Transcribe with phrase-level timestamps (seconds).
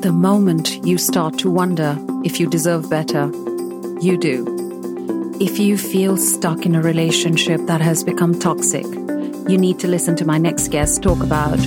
[0.00, 3.26] The moment you start to wonder if you deserve better,
[4.00, 5.36] you do.
[5.38, 10.16] If you feel stuck in a relationship that has become toxic, you need to listen
[10.16, 11.58] to my next guest talk about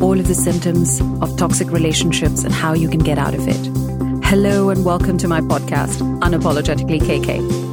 [0.00, 4.24] all of the symptoms of toxic relationships and how you can get out of it.
[4.24, 7.71] Hello and welcome to my podcast, Unapologetically KK.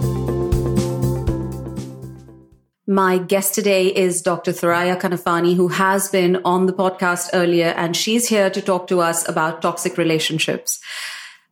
[3.00, 4.52] My guest today is Dr.
[4.52, 9.00] Thoraiya Kanafani, who has been on the podcast earlier, and she's here to talk to
[9.00, 10.82] us about toxic relationships.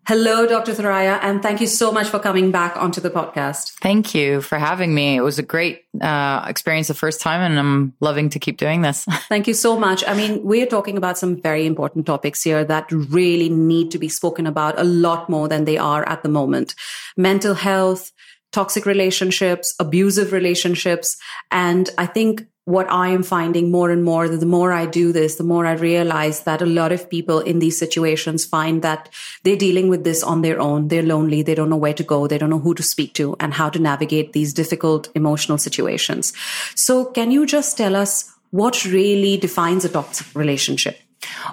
[0.05, 0.73] Hello, Dr.
[0.73, 3.71] Thoraiya, and thank you so much for coming back onto the podcast.
[3.79, 5.15] Thank you for having me.
[5.15, 8.81] It was a great uh, experience the first time, and I'm loving to keep doing
[8.81, 9.05] this.
[9.29, 10.05] thank you so much.
[10.05, 14.09] I mean, we're talking about some very important topics here that really need to be
[14.09, 16.75] spoken about a lot more than they are at the moment.
[17.15, 18.11] Mental health,
[18.51, 21.17] toxic relationships, abusive relationships.
[21.51, 25.35] And I think what I am finding more and more, the more I do this,
[25.35, 29.07] the more I realize that a lot of people in these situations find that
[29.43, 30.89] they're dealing with this on their own.
[30.89, 31.43] They're lonely.
[31.43, 32.27] They don't know where to go.
[32.27, 36.33] They don't know who to speak to and how to navigate these difficult emotional situations.
[36.75, 40.99] So can you just tell us what really defines a toxic relationship?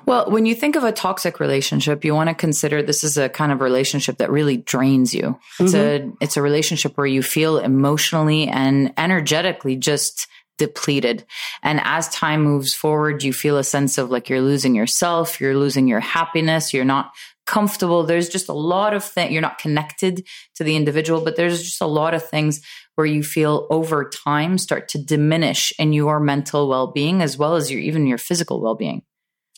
[0.07, 3.29] Well, when you think of a toxic relationship, you want to consider this is a
[3.29, 5.39] kind of relationship that really drains you.
[5.59, 6.11] It's mm-hmm.
[6.11, 10.27] a it's a relationship where you feel emotionally and energetically just
[10.59, 11.25] depleted.
[11.62, 15.56] And as time moves forward, you feel a sense of like you're losing yourself, you're
[15.56, 17.11] losing your happiness, you're not
[17.47, 18.05] comfortable.
[18.05, 19.33] There's just a lot of things.
[19.33, 22.61] You're not connected to the individual, but there's just a lot of things
[22.95, 27.71] where you feel over time start to diminish in your mental well-being as well as
[27.71, 29.03] your even your physical well-being.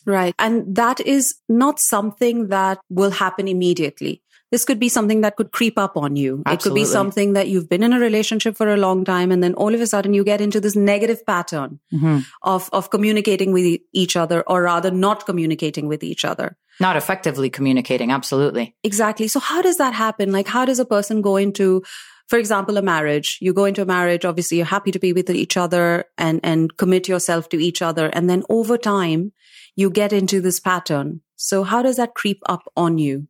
[0.07, 0.33] Right.
[0.39, 4.23] And that is not something that will happen immediately.
[4.49, 6.41] This could be something that could creep up on you.
[6.45, 6.53] Absolutely.
[6.53, 9.43] It could be something that you've been in a relationship for a long time and
[9.43, 12.19] then all of a sudden you get into this negative pattern mm-hmm.
[12.43, 16.55] of, of communicating with each other or rather not communicating with each other.
[16.79, 18.09] Not effectively communicating.
[18.09, 18.73] Absolutely.
[18.83, 19.27] Exactly.
[19.27, 20.31] So how does that happen?
[20.31, 21.83] Like how does a person go into
[22.29, 25.29] for example, a marriage, you go into a marriage, obviously you're happy to be with
[25.29, 28.07] each other and, and commit yourself to each other.
[28.07, 29.31] And then over time,
[29.77, 31.21] you get into this pattern.
[31.37, 33.27] So how does that creep up on you?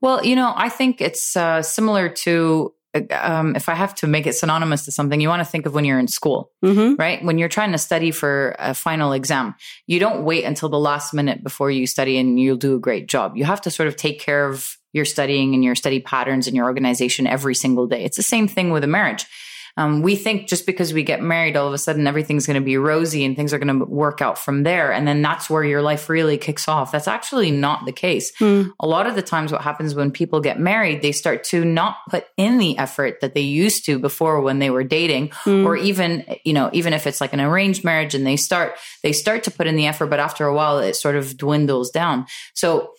[0.00, 2.74] Well, you know, I think it's uh, similar to
[3.12, 5.74] um, if I have to make it synonymous to something, you want to think of
[5.74, 6.94] when you're in school, mm-hmm.
[6.98, 7.24] right?
[7.24, 9.54] When you're trying to study for a final exam,
[9.86, 13.06] you don't wait until the last minute before you study and you'll do a great
[13.06, 13.36] job.
[13.36, 16.56] You have to sort of take care of your studying and your study patterns and
[16.56, 18.02] your organization every single day.
[18.02, 19.24] It's the same thing with a marriage.
[19.80, 22.64] Um, we think just because we get married, all of a sudden everything's going to
[22.64, 24.92] be rosy and things are going to work out from there.
[24.92, 26.92] And then that's where your life really kicks off.
[26.92, 28.30] That's actually not the case.
[28.40, 28.72] Mm.
[28.78, 31.96] A lot of the times, what happens when people get married, they start to not
[32.10, 35.64] put in the effort that they used to before when they were dating, mm.
[35.64, 39.14] or even, you know, even if it's like an arranged marriage and they start, they
[39.14, 42.26] start to put in the effort, but after a while, it sort of dwindles down.
[42.52, 42.92] So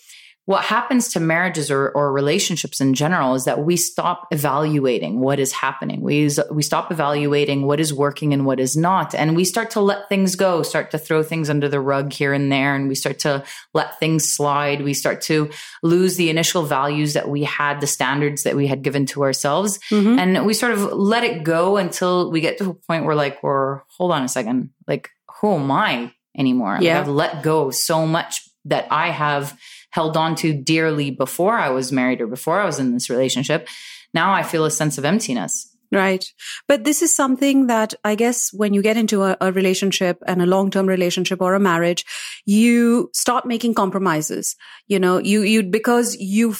[0.45, 5.39] what happens to marriages or, or relationships in general is that we stop evaluating what
[5.39, 6.01] is happening.
[6.01, 9.13] We, we stop evaluating what is working and what is not.
[9.13, 12.33] And we start to let things go, start to throw things under the rug here
[12.33, 12.75] and there.
[12.75, 13.43] And we start to
[13.75, 14.81] let things slide.
[14.81, 15.51] We start to
[15.83, 19.79] lose the initial values that we had, the standards that we had given to ourselves.
[19.91, 20.19] Mm-hmm.
[20.19, 23.43] And we sort of let it go until we get to a point where like,
[23.43, 26.79] we're, hold on a second, like, who am I anymore?
[26.81, 26.97] Yeah.
[26.97, 29.57] Like, I've let go so much that I have
[29.91, 33.67] held on to dearly before I was married or before I was in this relationship.
[34.13, 35.67] Now I feel a sense of emptiness.
[35.91, 36.25] Right.
[36.69, 40.41] But this is something that I guess when you get into a, a relationship and
[40.41, 42.05] a long-term relationship or a marriage,
[42.45, 44.55] you start making compromises.
[44.87, 46.55] You know, you, you, because you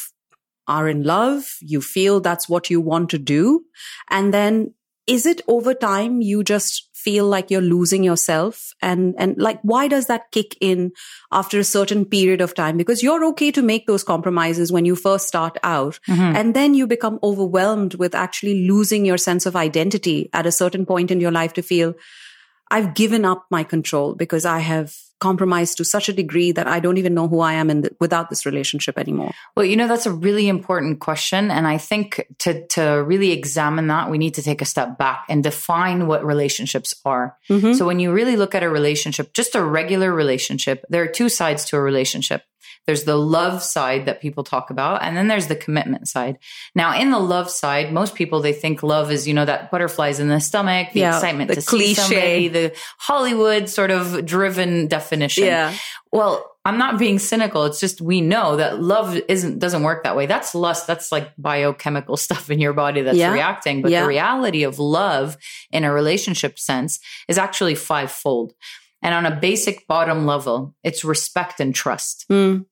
[0.67, 3.63] are in love, you feel that's what you want to do.
[4.09, 4.73] And then
[5.07, 9.87] is it over time you just feel like you're losing yourself and and like why
[9.87, 10.91] does that kick in
[11.31, 14.95] after a certain period of time because you're okay to make those compromises when you
[14.95, 16.35] first start out mm-hmm.
[16.41, 20.85] and then you become overwhelmed with actually losing your sense of identity at a certain
[20.85, 21.93] point in your life to feel
[22.71, 26.81] I've given up my control because I have compromised to such a degree that I
[26.81, 29.31] don't even know who I am in the, without this relationship anymore?
[29.55, 31.51] Well, you know, that's a really important question.
[31.51, 35.25] And I think to, to really examine that, we need to take a step back
[35.29, 37.37] and define what relationships are.
[37.49, 37.73] Mm-hmm.
[37.73, 41.29] So when you really look at a relationship, just a regular relationship, there are two
[41.29, 42.43] sides to a relationship.
[42.87, 46.39] There's the love side that people talk about, and then there's the commitment side.
[46.73, 50.19] Now, in the love side, most people they think love is you know that butterflies
[50.19, 51.93] in the stomach, the yeah, excitement the to cliche.
[51.93, 55.45] see somebody, the Hollywood sort of driven definition.
[55.45, 55.75] Yeah.
[56.11, 57.65] Well, I'm not being cynical.
[57.65, 60.25] It's just we know that love isn't doesn't work that way.
[60.25, 60.87] That's lust.
[60.87, 63.31] That's like biochemical stuff in your body that's yeah.
[63.31, 63.83] reacting.
[63.83, 64.01] But yeah.
[64.01, 65.37] the reality of love
[65.71, 68.53] in a relationship sense is actually fivefold.
[69.03, 72.25] And on a basic bottom level, it's respect and trust.
[72.29, 72.65] Mm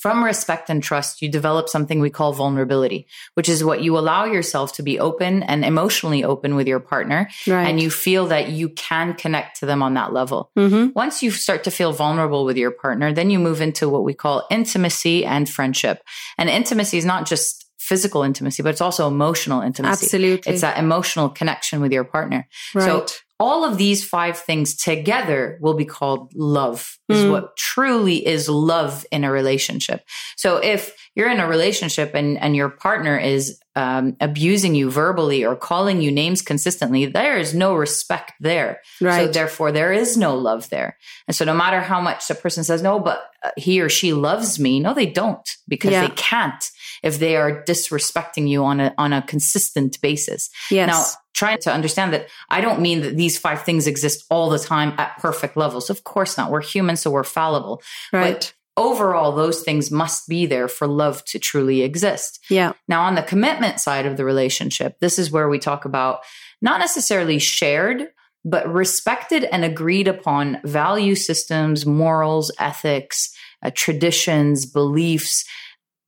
[0.00, 4.24] from respect and trust, you develop something we call vulnerability, which is what you allow
[4.24, 7.28] yourself to be open and emotionally open with your partner.
[7.46, 7.66] Right.
[7.66, 10.50] And you feel that you can connect to them on that level.
[10.56, 10.92] Mm-hmm.
[10.94, 14.14] Once you start to feel vulnerable with your partner, then you move into what we
[14.14, 16.04] call intimacy and friendship.
[16.36, 20.04] And intimacy is not just physical intimacy, but it's also emotional intimacy.
[20.04, 20.52] Absolutely.
[20.52, 22.46] It's that emotional connection with your partner.
[22.74, 22.84] Right.
[22.84, 23.06] So
[23.40, 27.30] all of these five things together will be called love is mm.
[27.30, 30.04] what truly is love in a relationship
[30.36, 35.44] so if you're in a relationship and, and your partner is um, abusing you verbally
[35.44, 39.26] or calling you names consistently there is no respect there right.
[39.26, 40.96] so therefore there is no love there
[41.28, 44.12] and so no matter how much the person says no but uh, he or she
[44.12, 46.06] loves me no they don't because yeah.
[46.06, 46.70] they can't
[47.02, 50.88] if they are disrespecting you on a on a consistent basis yes.
[50.88, 54.58] now trying to understand that I don't mean that these five things exist all the
[54.58, 55.88] time at perfect levels.
[55.88, 56.50] Of course not.
[56.50, 57.80] We're human, so we're fallible.
[58.12, 58.34] Right.
[58.34, 62.40] But overall, those things must be there for love to truly exist.
[62.50, 62.72] Yeah.
[62.88, 66.20] Now, on the commitment side of the relationship, this is where we talk about
[66.60, 68.08] not necessarily shared,
[68.44, 75.44] but respected and agreed upon value systems, morals, ethics, uh, traditions, beliefs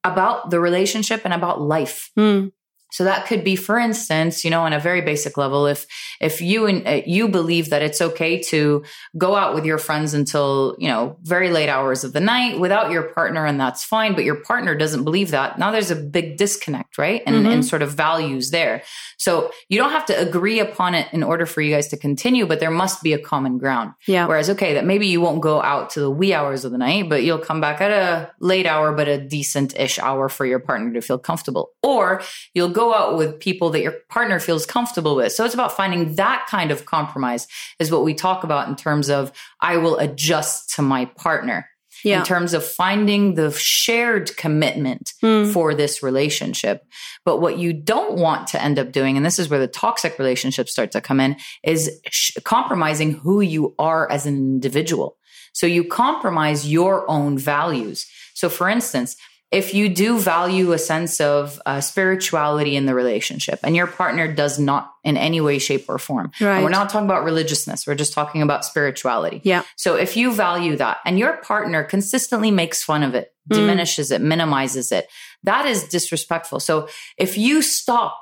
[0.05, 2.11] about the relationship and about life.
[2.19, 2.53] Mm.
[2.91, 5.87] So that could be, for instance, you know, on a very basic level, if
[6.21, 8.85] if you and uh, you believe that it's okay to
[9.17, 12.91] go out with your friends until you know very late hours of the night without
[12.91, 16.37] your partner, and that's fine, but your partner doesn't believe that, now there's a big
[16.37, 17.23] disconnect, right?
[17.27, 17.47] And, mm-hmm.
[17.47, 18.83] and sort of values there.
[19.19, 22.47] So you don't have to agree upon it in order for you guys to continue,
[22.47, 23.93] but there must be a common ground.
[24.07, 24.27] Yeah.
[24.27, 27.09] Whereas, okay, that maybe you won't go out to the wee hours of the night,
[27.11, 30.59] but you'll come back at a late hour, but a decent ish hour for your
[30.59, 32.23] partner to feel comfortable, or
[32.55, 35.33] you'll go go out with people that your partner feels comfortable with.
[35.33, 37.47] So it's about finding that kind of compromise
[37.79, 41.69] is what we talk about in terms of I will adjust to my partner.
[42.03, 42.21] Yeah.
[42.21, 45.53] In terms of finding the shared commitment mm.
[45.53, 46.83] for this relationship.
[47.27, 50.19] But what you don't want to end up doing, and this is where the toxic
[50.19, 55.19] relationships start to come in, is sh- compromising who you are as an individual.
[55.53, 58.07] So you compromise your own values.
[58.33, 59.17] So for instance,
[59.51, 64.33] if you do value a sense of uh, spirituality in the relationship and your partner
[64.33, 66.31] does not in any way shape or form.
[66.41, 66.63] Right.
[66.63, 67.87] we're not talking about religiousness.
[67.87, 69.41] We're just talking about spirituality.
[69.43, 69.65] Yeah.
[69.77, 73.57] So if you value that and your partner consistently makes fun of it mm.
[73.57, 75.09] diminishes it minimizes it
[75.43, 76.61] that is disrespectful.
[76.61, 78.19] So if you stop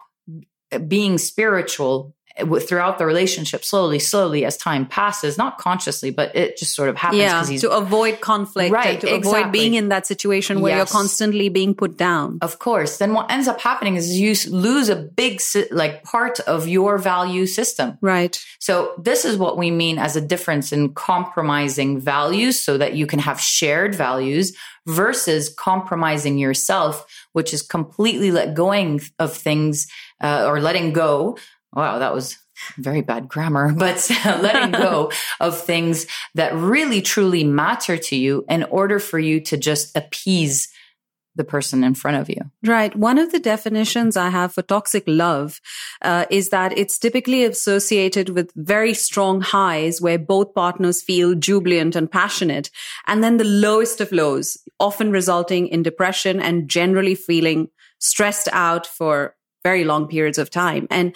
[0.86, 2.14] being spiritual
[2.60, 6.96] throughout the relationship slowly slowly as time passes not consciously but it just sort of
[6.96, 9.40] happens yeah to avoid conflict right, to exactly.
[9.40, 10.78] avoid being in that situation where yes.
[10.78, 14.88] you're constantly being put down of course then what ends up happening is you lose
[14.88, 15.40] a big
[15.70, 20.20] like part of your value system right so this is what we mean as a
[20.20, 24.56] difference in compromising values so that you can have shared values
[24.86, 29.86] versus compromising yourself which is completely let going of things
[30.20, 31.36] uh, or letting go
[31.72, 32.38] wow, that was
[32.76, 35.10] very bad grammar, but letting go
[35.40, 40.68] of things that really truly matter to you in order for you to just appease
[41.38, 42.50] the person in front of you.
[42.64, 42.94] Right.
[42.96, 45.60] One of the definitions I have for toxic love
[46.02, 51.94] uh, is that it's typically associated with very strong highs where both partners feel jubilant
[51.94, 52.70] and passionate,
[53.06, 57.68] and then the lowest of lows, often resulting in depression and generally feeling
[58.00, 60.86] stressed out for very long periods of time.
[60.90, 61.14] And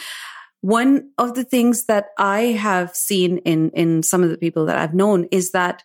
[0.62, 4.78] one of the things that I have seen in, in some of the people that
[4.78, 5.82] I've known is that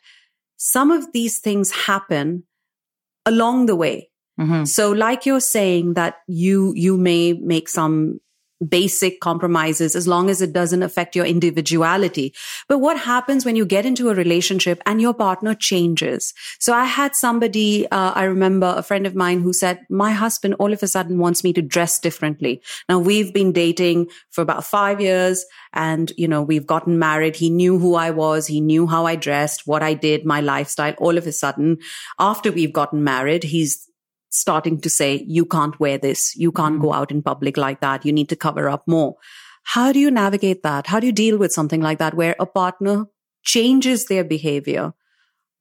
[0.56, 2.44] some of these things happen
[3.26, 4.12] along the way.
[4.40, 4.66] Mm-hmm.
[4.66, 8.20] So like you're saying that you, you may make some
[8.68, 12.34] basic compromises as long as it doesn't affect your individuality.
[12.68, 16.34] But what happens when you get into a relationship and your partner changes?
[16.60, 20.56] So I had somebody, uh, I remember a friend of mine who said, my husband
[20.56, 22.62] all of a sudden wants me to dress differently.
[22.90, 27.36] Now we've been dating for about five years and, you know, we've gotten married.
[27.36, 28.48] He knew who I was.
[28.48, 30.94] He knew how I dressed, what I did, my lifestyle.
[30.98, 31.78] All of a sudden,
[32.18, 33.88] after we've gotten married, he's
[34.30, 36.36] starting to say, you can't wear this.
[36.36, 37.00] You can't go mm-hmm.
[37.00, 38.06] out in public like that.
[38.06, 39.16] You need to cover up more.
[39.64, 40.88] How do you navigate that?
[40.88, 43.06] How do you deal with something like that where a partner
[43.44, 44.94] changes their behavior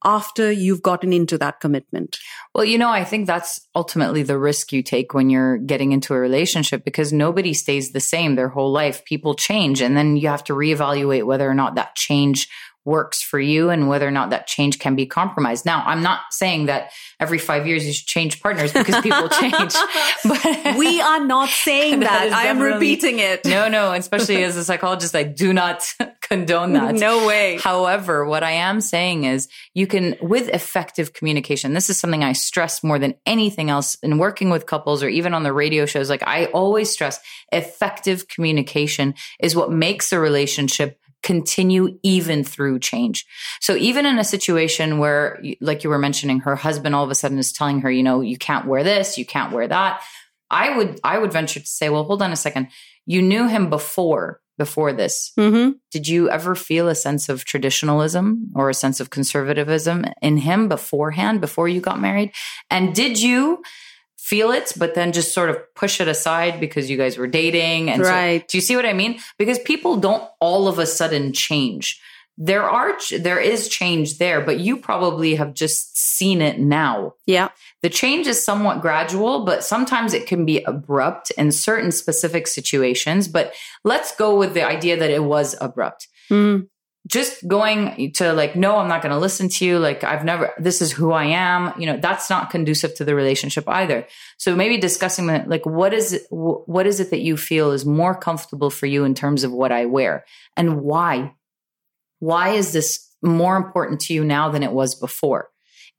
[0.05, 2.17] after you've gotten into that commitment?
[2.53, 6.13] Well, you know, I think that's ultimately the risk you take when you're getting into
[6.13, 9.03] a relationship because nobody stays the same their whole life.
[9.05, 12.47] People change and then you have to reevaluate whether or not that change
[12.87, 15.65] works for you and whether or not that change can be compromised.
[15.65, 19.75] Now, I'm not saying that every five years you should change partners because people change.
[20.23, 22.29] But we are not saying that.
[22.29, 23.43] that I am repeating it.
[23.43, 25.85] No, no, especially as a psychologist, I do not
[26.21, 26.95] condone that.
[26.95, 27.57] No way.
[27.57, 32.31] However, what I am saying is you can, with effective communication, this is something I
[32.31, 36.09] stress more than anything else in working with couples or even on the radio shows.
[36.09, 37.19] Like I always stress
[37.51, 43.25] effective communication is what makes a relationship continue even through change.
[43.59, 47.15] So even in a situation where, like you were mentioning, her husband all of a
[47.15, 50.01] sudden is telling her, you know, you can't wear this, you can't wear that.
[50.49, 52.69] I would, I would venture to say, well, hold on a second.
[53.05, 55.33] You knew him before, before this.
[55.37, 55.71] Mm-hmm.
[55.91, 60.69] Did you ever feel a sense of traditionalism or a sense of conservatism in him
[60.69, 62.31] beforehand, before you got married?
[62.71, 63.61] And did you
[64.27, 67.89] feel it, but then just sort of push it aside because you guys were dating.
[67.89, 68.41] And right.
[68.41, 69.19] So, do you see what I mean?
[69.37, 72.01] Because people don't all of a sudden change.
[72.37, 77.13] There are, there is change there, but you probably have just seen it now.
[77.25, 77.47] Yeah.
[77.81, 83.27] The change is somewhat gradual, but sometimes it can be abrupt in certain specific situations.
[83.27, 83.53] But
[83.85, 86.09] let's go with the idea that it was abrupt.
[86.29, 86.67] Mm
[87.07, 89.79] just going to like, no, I'm not going to listen to you.
[89.79, 91.73] Like, I've never, this is who I am.
[91.79, 94.05] You know, that's not conducive to the relationship either.
[94.37, 98.15] So maybe discussing like, what is it, what is it that you feel is more
[98.15, 101.33] comfortable for you in terms of what I wear and why?
[102.19, 105.49] Why is this more important to you now than it was before?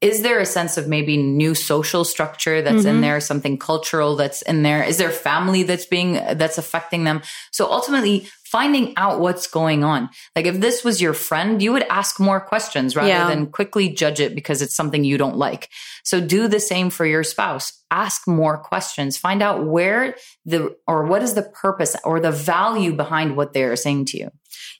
[0.01, 2.89] Is there a sense of maybe new social structure that's mm-hmm.
[2.89, 4.85] in there, something cultural that's in there?
[4.85, 7.21] Is there family that's being, that's affecting them?
[7.51, 10.09] So ultimately finding out what's going on.
[10.35, 13.29] Like if this was your friend, you would ask more questions rather yeah.
[13.29, 15.69] than quickly judge it because it's something you don't like.
[16.09, 17.85] So do the same for your spouse.
[17.91, 19.19] Ask more questions.
[19.19, 23.77] Find out where the, or what is the purpose or the value behind what they're
[23.77, 24.31] saying to you.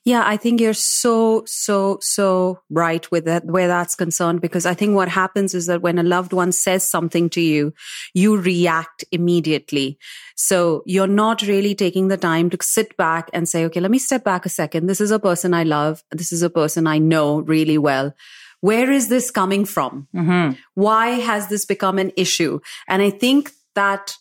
[0.03, 4.73] Yeah, I think you're so, so, so right with that, where that's concerned, because I
[4.73, 7.73] think what happens is that when a loved one says something to you,
[8.15, 9.99] you react immediately.
[10.35, 13.99] So you're not really taking the time to sit back and say, okay, let me
[13.99, 14.87] step back a second.
[14.87, 16.03] This is a person I love.
[16.09, 18.15] This is a person I know really well.
[18.61, 20.07] Where is this coming from?
[20.15, 20.59] Mm-hmm.
[20.73, 22.59] Why has this become an issue?
[22.87, 24.15] And I think that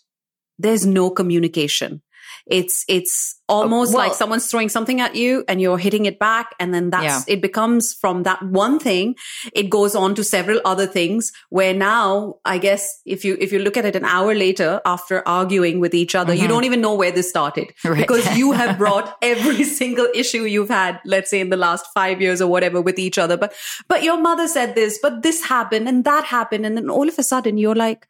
[0.58, 2.02] there's no communication.
[2.48, 6.54] It's, it's almost well, like someone's throwing something at you and you're hitting it back.
[6.58, 7.34] And then that's, yeah.
[7.34, 9.16] it becomes from that one thing,
[9.52, 13.58] it goes on to several other things where now, I guess if you, if you
[13.58, 16.42] look at it an hour later after arguing with each other, mm-hmm.
[16.42, 17.96] you don't even know where this started right.
[17.96, 22.20] because you have brought every single issue you've had, let's say in the last five
[22.20, 23.36] years or whatever with each other.
[23.36, 23.54] But,
[23.88, 26.66] but your mother said this, but this happened and that happened.
[26.66, 28.06] And then all of a sudden you're like,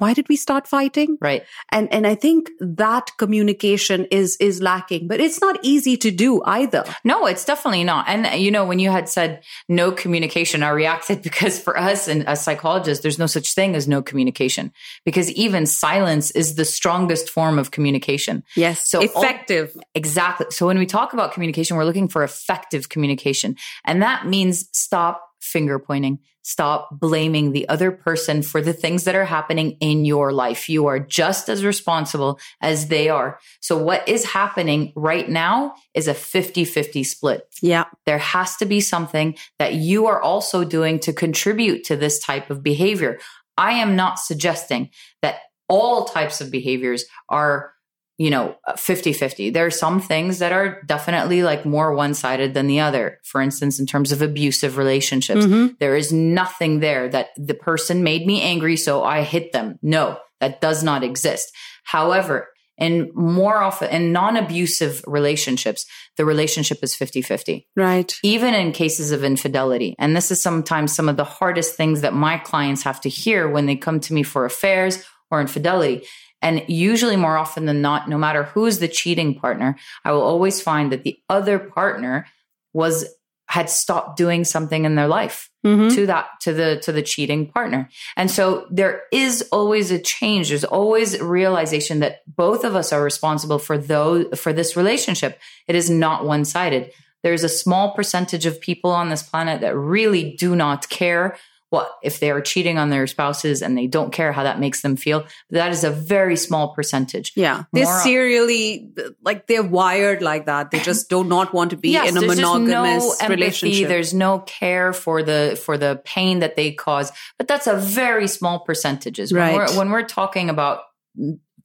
[0.00, 1.18] why did we start fighting?
[1.20, 1.44] Right.
[1.70, 6.42] And, and I think that communication is, is lacking, but it's not easy to do
[6.44, 6.84] either.
[7.04, 8.08] No, it's definitely not.
[8.08, 12.08] And, uh, you know, when you had said no communication, I reacted because for us
[12.08, 14.72] and as psychologists, there's no such thing as no communication
[15.04, 18.42] because even silence is the strongest form of communication.
[18.56, 18.88] Yes.
[18.88, 19.72] So effective.
[19.76, 20.46] All, exactly.
[20.50, 25.29] So when we talk about communication, we're looking for effective communication and that means stop
[25.40, 26.18] finger pointing.
[26.42, 30.68] Stop blaming the other person for the things that are happening in your life.
[30.68, 33.38] You are just as responsible as they are.
[33.60, 37.42] So what is happening right now is a 50-50 split.
[37.60, 37.84] Yeah.
[38.06, 42.48] There has to be something that you are also doing to contribute to this type
[42.50, 43.18] of behavior.
[43.58, 47.74] I am not suggesting that all types of behaviors are
[48.20, 52.80] you know 50-50 there are some things that are definitely like more one-sided than the
[52.80, 53.18] other.
[53.24, 55.74] For instance in terms of abusive relationships mm-hmm.
[55.80, 59.78] there is nothing there that the person made me angry so i hit them.
[59.80, 61.50] No that does not exist.
[61.82, 65.86] However in more often in non-abusive relationships
[66.18, 68.12] the relationship is 50-50 right.
[68.22, 69.94] Even in cases of infidelity.
[69.98, 73.48] And this is sometimes some of the hardest things that my clients have to hear
[73.48, 76.04] when they come to me for affairs or infidelity
[76.42, 80.60] and usually more often than not, no matter who's the cheating partner, I will always
[80.60, 82.26] find that the other partner
[82.72, 83.06] was
[83.50, 85.92] had stopped doing something in their life mm-hmm.
[85.92, 87.88] to that to the to the cheating partner.
[88.16, 90.50] And so there is always a change.
[90.50, 95.40] There's always a realization that both of us are responsible for those for this relationship.
[95.66, 96.92] It is not one-sided.
[97.24, 101.36] There's a small percentage of people on this planet that really do not care
[101.70, 104.82] what if they are cheating on their spouses and they don't care how that makes
[104.82, 105.24] them feel.
[105.50, 107.32] That is a very small percentage.
[107.36, 107.64] Yeah.
[107.72, 110.72] They're More, serially like they're wired like that.
[110.72, 113.88] They just do not want to be yes, in a monogamous no relationship.
[113.88, 117.12] There's no care for the for the pain that they cause.
[117.38, 119.32] But that's a very small percentages.
[119.32, 119.70] When right.
[119.70, 120.82] We're, when we're talking about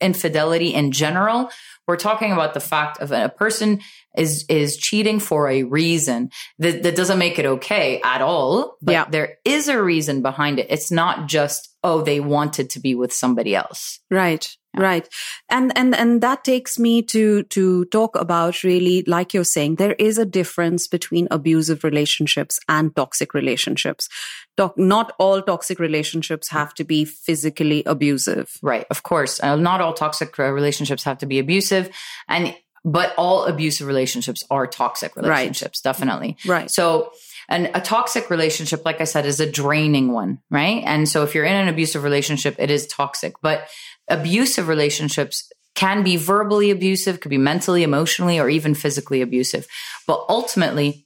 [0.02, 1.50] infidelity in general.
[1.88, 3.82] We're talking about the fact of a person
[4.18, 6.32] is is cheating for a reason.
[6.58, 8.78] That, that doesn't make it okay at all.
[8.82, 9.06] But Yeah.
[9.10, 10.68] there is a reason behind it.
[10.70, 14.00] It's not just oh they wanted to be with somebody else.
[14.10, 14.50] Right.
[14.78, 15.08] Right.
[15.50, 19.94] And, and, and that takes me to, to talk about really, like you're saying, there
[19.94, 24.10] is a difference between abusive relationships and toxic relationships.
[24.58, 28.58] Toc- not all toxic relationships have to be physically abusive.
[28.62, 28.86] Right.
[28.90, 31.90] Of course, uh, not all toxic relationships have to be abusive,
[32.28, 32.56] and
[32.86, 35.82] but all abusive relationships are toxic relationships.
[35.84, 35.90] right.
[35.92, 36.38] Definitely.
[36.46, 36.70] Right.
[36.70, 37.12] So,
[37.48, 40.84] and a toxic relationship, like I said, is a draining one, right?
[40.86, 43.34] And so, if you're in an abusive relationship, it is toxic.
[43.42, 43.68] But
[44.10, 49.68] abusive relationships can be verbally abusive, could be mentally, emotionally, or even physically abusive.
[50.08, 51.06] But ultimately,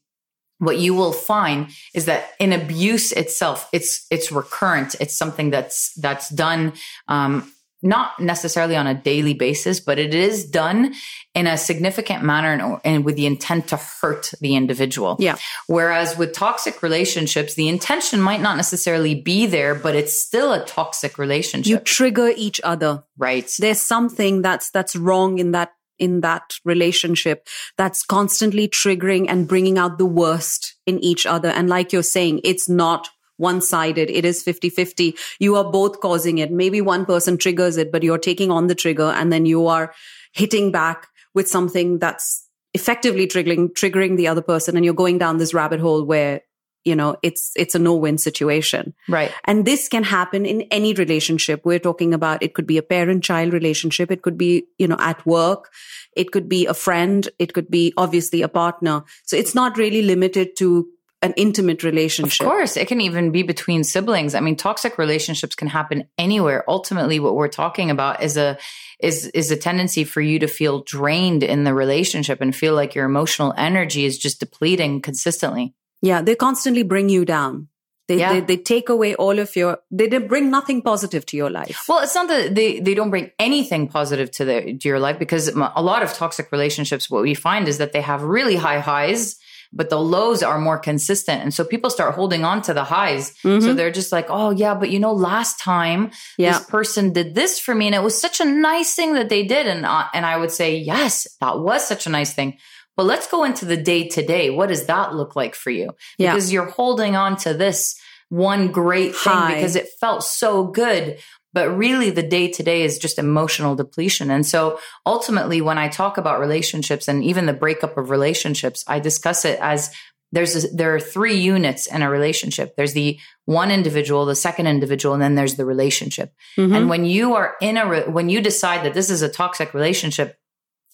[0.59, 4.95] what you will find is that in abuse itself, it's it's recurrent.
[4.99, 6.73] It's something that's that's done.
[7.07, 7.51] Um,
[7.81, 10.93] not necessarily on a daily basis, but it is done
[11.33, 15.15] in a significant manner and, and with the intent to hurt the individual.
[15.19, 15.37] Yeah.
[15.67, 20.65] Whereas with toxic relationships, the intention might not necessarily be there, but it's still a
[20.65, 21.69] toxic relationship.
[21.69, 23.03] You trigger each other.
[23.17, 23.49] right.
[23.59, 29.77] There's something that's, that's wrong in that, in that relationship that's constantly triggering and bringing
[29.77, 31.49] out the worst in each other.
[31.49, 34.09] And like you're saying, it's not one sided.
[34.11, 35.15] It is 50 50.
[35.39, 36.51] You are both causing it.
[36.51, 39.93] Maybe one person triggers it, but you're taking on the trigger and then you are
[40.33, 44.75] hitting back with something that's effectively triggering, triggering the other person.
[44.75, 46.41] And you're going down this rabbit hole where,
[46.83, 48.93] you know, it's, it's a no win situation.
[49.07, 49.31] Right.
[49.45, 51.61] And this can happen in any relationship.
[51.63, 54.11] We're talking about it could be a parent child relationship.
[54.11, 55.71] It could be, you know, at work.
[56.15, 57.27] It could be a friend.
[57.39, 59.03] It could be obviously a partner.
[59.23, 60.87] So it's not really limited to
[61.21, 62.45] an intimate relationship.
[62.45, 64.35] Of course, it can even be between siblings.
[64.35, 66.63] I mean, toxic relationships can happen anywhere.
[66.67, 68.57] Ultimately, what we're talking about is a
[68.99, 72.95] is is a tendency for you to feel drained in the relationship and feel like
[72.95, 75.73] your emotional energy is just depleting consistently.
[76.01, 76.21] Yeah.
[76.21, 77.67] They constantly bring you down.
[78.07, 78.33] They, Yeah.
[78.33, 81.85] they, they take away all of your, they, they bring nothing positive to your life.
[81.87, 85.19] Well, it's not that they, they don't bring anything positive to the to your life
[85.19, 88.79] because a lot of toxic relationships, what we find is that they have really high
[88.79, 89.35] highs,
[89.71, 91.43] but the lows are more consistent.
[91.43, 93.33] And so people start holding on to the highs.
[93.41, 96.57] So they're just like, oh yeah, but you know, last time Yeah.
[96.57, 99.45] this person did this for me and it was such a nice thing that they
[99.45, 99.67] did.
[99.67, 102.57] And, uh, and I would say, yes, that was such a nice thing.
[102.97, 104.49] But let's go into the day to day.
[104.49, 105.91] What does that look like for you?
[106.17, 106.33] Yeah.
[106.33, 107.97] Because you're holding on to this
[108.29, 109.55] one great thing High.
[109.55, 111.17] because it felt so good.
[111.53, 114.29] But really, the day to day is just emotional depletion.
[114.29, 118.99] And so ultimately, when I talk about relationships and even the breakup of relationships, I
[118.99, 119.89] discuss it as
[120.31, 122.75] there's a, there are three units in a relationship.
[122.75, 126.33] There's the one individual, the second individual, and then there's the relationship.
[126.55, 126.75] Mhm.
[126.75, 129.73] And when you are in a re- when you decide that this is a toxic
[129.73, 130.35] relationship,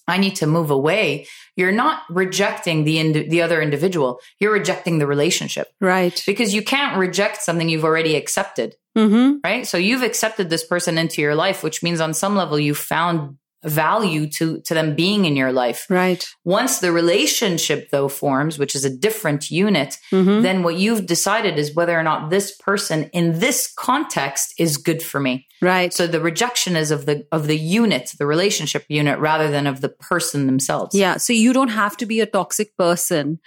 [0.08, 1.26] I need to move away.
[1.56, 4.20] You're not rejecting the indi- the other individual.
[4.38, 6.22] You're rejecting the relationship right.
[6.26, 9.38] because you can't reject something you've already accepted, Mm-hmm.
[9.44, 9.66] right?
[9.66, 13.36] So you've accepted this person into your life, which means on some level you found
[13.66, 15.86] value to to them being in your life.
[15.90, 16.26] Right.
[16.44, 20.42] Once the relationship though forms, which is a different unit, Mhm.
[20.42, 25.02] then what you've decided is whether or not this person in this context is good
[25.02, 25.46] for me.
[25.60, 25.92] Right.
[25.92, 29.80] So the rejection is of the of the unit, the relationship unit, rather than of
[29.80, 30.94] the person themselves.
[30.94, 31.16] Yeah.
[31.16, 33.40] So you don't have to be a toxic person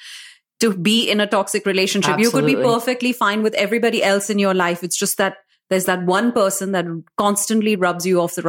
[0.59, 2.19] to be in a toxic relationship.
[2.19, 4.83] You could be perfectly fine with everybody else in your life.
[4.83, 5.37] It's just that
[5.69, 6.85] there's that one person that
[7.17, 8.43] constantly rubs you off the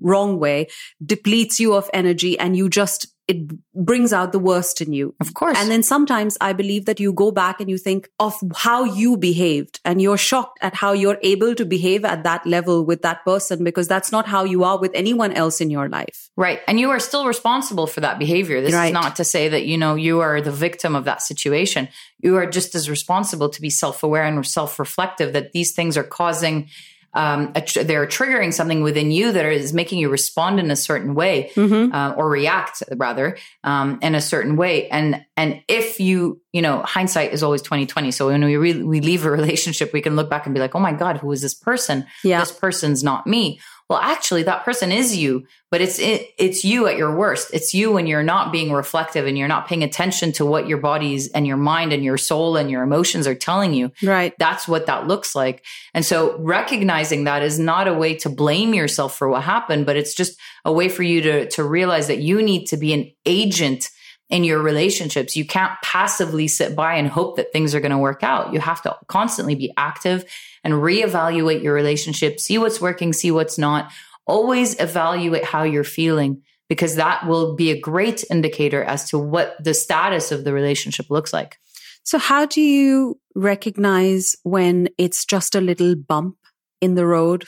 [0.00, 0.66] wrong, way,
[1.04, 5.14] depletes you of energy, and you just, it brings out the worst in you.
[5.18, 5.56] Of course.
[5.58, 9.16] And then sometimes I believe that you go back and you think of how you
[9.16, 13.24] behaved and you're shocked at how you're able to behave at that level with that
[13.24, 16.28] person because that's not how you are with anyone else in your life.
[16.36, 16.60] Right.
[16.68, 18.60] And you are still responsible for that behavior.
[18.60, 18.88] This Right.
[18.88, 21.88] is not to say that, you know, you are the victim of that situation.
[22.20, 25.96] You are just as responsible to be self aware and self reflective that these things
[25.96, 26.68] are causing,
[27.14, 30.76] um, a tr- they're triggering something within you that is making you respond in a
[30.76, 31.50] certain way
[31.92, 34.88] uh, or react rather um, in a certain way.
[34.88, 38.10] And, and if you, you know, hindsight is always 2020.
[38.10, 40.74] So when we, re- we leave a relationship, we can look back and be like,
[40.74, 42.06] oh my God, who is this person?
[42.22, 42.40] Yeah.
[42.40, 46.86] This person's not me well actually that person is you but it's it, it's you
[46.86, 47.50] at your worst.
[47.52, 50.78] It's you when you're not being reflective and you're not paying attention to what your
[50.78, 53.90] body's and your mind and your soul and your emotions are telling you.
[54.00, 54.32] Right.
[54.38, 55.64] that's what that looks like.
[55.92, 59.96] And so recognizing that is not a way to blame yourself for what happened but
[59.96, 63.10] it's just a way for you to to realize that you need to be an
[63.26, 63.90] agent
[64.30, 65.34] in your relationships.
[65.34, 68.52] You can't passively sit by and hope that things are going to work out.
[68.52, 70.24] You have to constantly be active
[70.64, 73.92] and reevaluate your relationship see what's working see what's not
[74.26, 79.62] always evaluate how you're feeling because that will be a great indicator as to what
[79.62, 81.58] the status of the relationship looks like.
[82.04, 86.36] So, how do you recognize when it's just a little bump
[86.80, 87.44] in the road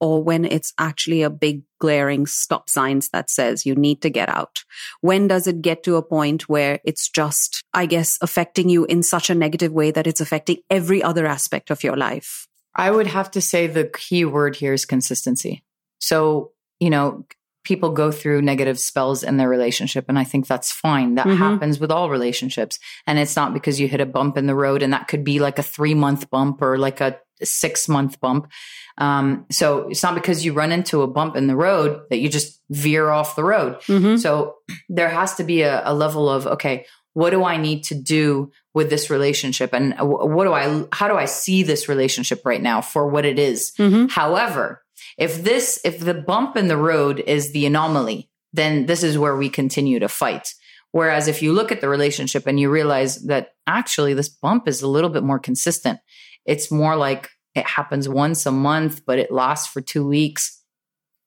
[0.00, 4.28] or when it's actually a big glaring stop signs that says you need to get
[4.28, 4.64] out?
[5.00, 9.04] When does it get to a point where it's just, I guess, affecting you in
[9.04, 12.48] such a negative way that it's affecting every other aspect of your life?
[12.74, 15.62] I would have to say the key word here is consistency.
[15.98, 17.26] So, you know,
[17.64, 21.36] people go through negative spells in their relationship and i think that's fine that mm-hmm.
[21.36, 24.82] happens with all relationships and it's not because you hit a bump in the road
[24.82, 28.50] and that could be like a three month bump or like a six month bump
[28.98, 32.28] um, so it's not because you run into a bump in the road that you
[32.28, 34.16] just veer off the road mm-hmm.
[34.16, 34.56] so
[34.88, 38.50] there has to be a, a level of okay what do i need to do
[38.74, 42.80] with this relationship and what do i how do i see this relationship right now
[42.80, 43.72] for what it is?
[43.78, 44.06] Mm-hmm.
[44.06, 44.82] however
[45.18, 49.36] if this, if the bump in the road is the anomaly, then this is where
[49.36, 50.54] we continue to fight.
[50.90, 54.82] Whereas if you look at the relationship and you realize that actually this bump is
[54.82, 56.00] a little bit more consistent,
[56.44, 60.60] it's more like it happens once a month, but it lasts for two weeks,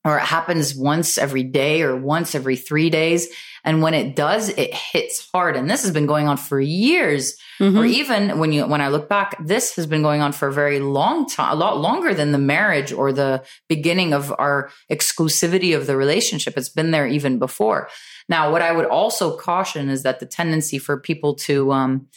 [0.03, 3.27] or it happens once every day or once every three days.
[3.65, 5.57] And when it does, it hits hard.
[5.57, 7.35] And this has been going on for years.
[7.59, 7.77] Mm-hmm.
[7.77, 10.53] Or even when you when I look back, this has been going on for a
[10.53, 15.75] very long time, a lot longer than the marriage or the beginning of our exclusivity
[15.75, 16.57] of the relationship.
[16.57, 17.89] It's been there even before.
[18.27, 22.07] Now, what I would also caution is that the tendency for people to, um,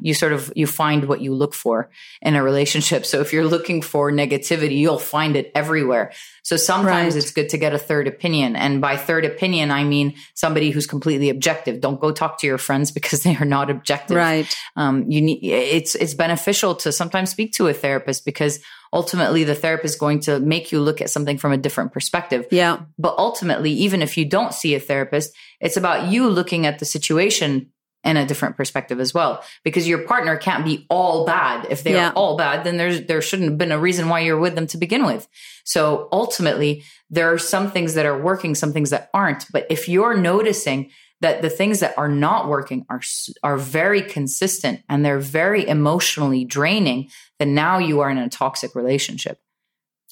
[0.00, 1.90] you sort of, you find what you look for
[2.22, 3.04] in a relationship.
[3.04, 6.12] So if you're looking for negativity, you'll find it everywhere.
[6.44, 7.22] So sometimes right.
[7.22, 8.54] it's good to get a third opinion.
[8.54, 11.82] And by third opinion, I mean somebody who's completely objective.
[11.82, 14.16] Don't go talk to your friends because they are not objective.
[14.16, 14.56] Right.
[14.76, 18.60] Um, you need, it's, it's beneficial to sometimes speak to a therapist because
[18.92, 22.46] ultimately the therapist is going to make you look at something from a different perspective.
[22.50, 22.78] Yeah.
[22.98, 26.86] But ultimately, even if you don't see a therapist, it's about you looking at the
[26.86, 27.70] situation
[28.06, 29.42] in a different perspective as well.
[29.64, 31.66] Because your partner can't be all bad.
[31.70, 32.12] If they're yeah.
[32.14, 34.78] all bad then there's there shouldn't have been a reason why you're with them to
[34.78, 35.28] begin with.
[35.64, 39.50] So ultimately there are some things that are working some things that aren't.
[39.52, 40.90] But if you're noticing
[41.20, 43.00] that the things that are not working are
[43.42, 48.74] are very consistent and they're very emotionally draining then now you are in a toxic
[48.74, 49.40] relationship.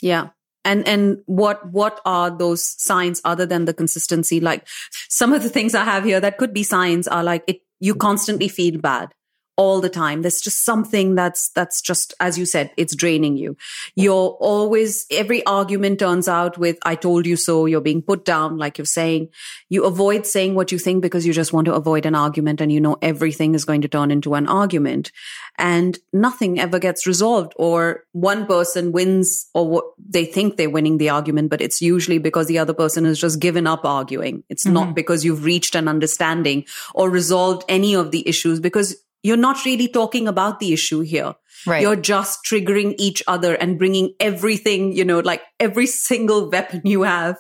[0.00, 0.28] Yeah.
[0.64, 4.40] And and what what are those signs other than the consistency?
[4.40, 4.66] Like
[5.08, 7.94] some of the things i have here that could be signs are like it you
[7.94, 9.08] constantly feel bad
[9.56, 10.22] all the time.
[10.22, 13.56] There's just something that's, that's just, as you said, it's draining you.
[13.94, 17.66] You're always, every argument turns out with, I told you so.
[17.66, 19.28] You're being put down, like you're saying.
[19.68, 22.72] You avoid saying what you think because you just want to avoid an argument and
[22.72, 25.12] you know everything is going to turn into an argument
[25.58, 30.98] and nothing ever gets resolved or one person wins or what they think they're winning
[30.98, 34.42] the argument, but it's usually because the other person has just given up arguing.
[34.48, 34.74] It's mm-hmm.
[34.74, 36.64] not because you've reached an understanding
[36.94, 41.34] or resolved any of the issues because you're not really talking about the issue here.
[41.66, 41.80] Right.
[41.80, 47.02] You're just triggering each other and bringing everything, you know, like every single weapon you
[47.02, 47.38] have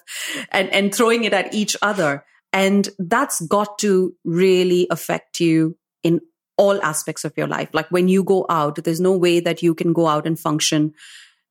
[0.50, 2.24] and, and throwing it at each other.
[2.52, 6.20] And that's got to really affect you in
[6.56, 7.68] all aspects of your life.
[7.72, 10.94] Like when you go out, there's no way that you can go out and function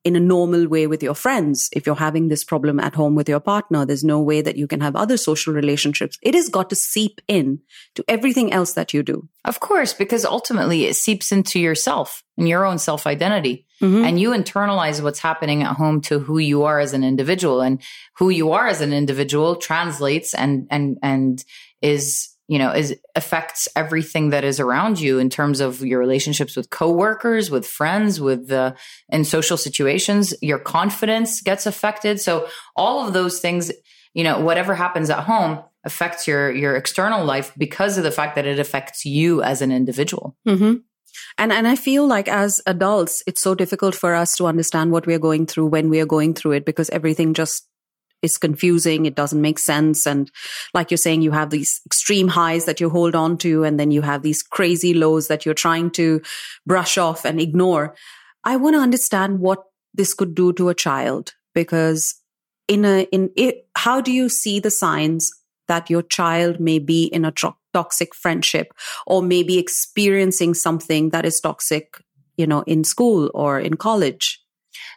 [0.04, 1.70] in a normal way with your friends.
[1.72, 4.66] If you're having this problem at home with your partner, there's no way that you
[4.66, 6.18] can have other social relationships.
[6.22, 7.60] It has got to seep in
[7.94, 9.28] to everything else that you do.
[9.46, 13.66] Of course, because ultimately it seeps into yourself and your own self identity.
[13.80, 14.04] Mm-hmm.
[14.04, 17.82] And you internalize what's happening at home to who you are as an individual and
[18.18, 21.44] who you are as an individual translates and, and, and
[21.82, 26.56] is you know is affects everything that is around you in terms of your relationships
[26.56, 28.74] with coworkers with friends with the
[29.08, 33.72] in social situations your confidence gets affected so all of those things
[34.12, 38.34] you know whatever happens at home affects your your external life because of the fact
[38.36, 40.74] that it affects you as an individual mm-hmm.
[41.38, 45.06] And and I feel like as adults, it's so difficult for us to understand what
[45.06, 47.68] we are going through when we are going through it because everything just
[48.24, 49.06] is confusing.
[49.06, 50.06] It doesn't make sense.
[50.06, 50.30] And
[50.72, 53.90] like you're saying, you have these extreme highs that you hold on to, and then
[53.90, 56.22] you have these crazy lows that you're trying to
[56.66, 57.94] brush off and ignore.
[58.42, 62.14] I want to understand what this could do to a child because
[62.66, 65.30] in a, in it, how do you see the signs
[65.68, 68.72] that your child may be in a tro- toxic friendship
[69.06, 71.96] or maybe experiencing something that is toxic,
[72.36, 74.43] you know, in school or in college?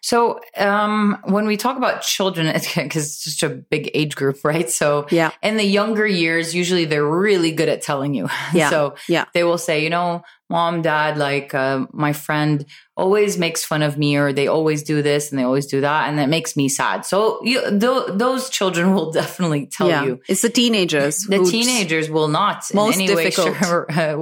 [0.02, 4.70] So, um, when we talk about children, because it's just a big age group, right?
[4.70, 5.32] So, yeah.
[5.42, 8.30] in the younger years, usually they're really good at telling you.
[8.54, 8.70] Yeah.
[8.70, 9.26] so, Yeah.
[9.34, 13.98] they will say, you know, mom, dad, like, uh, my friend always makes fun of
[13.98, 16.70] me, or they always do this and they always do that, and that makes me
[16.70, 17.06] sad.
[17.06, 20.06] So, you, th- those children will definitely tell yeah.
[20.06, 20.22] you.
[20.28, 21.20] It's the teenagers.
[21.24, 23.60] The teenagers will not Most in any difficult.
[23.60, 24.18] way sure, uh,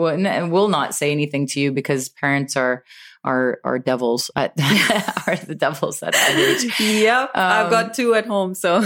[0.47, 2.83] will not say anything to you because parents are
[3.25, 4.53] are are devils at
[5.27, 6.79] are the devils at age.
[6.79, 7.31] Yep.
[7.35, 8.53] I've Um, got two at home.
[8.55, 8.81] So,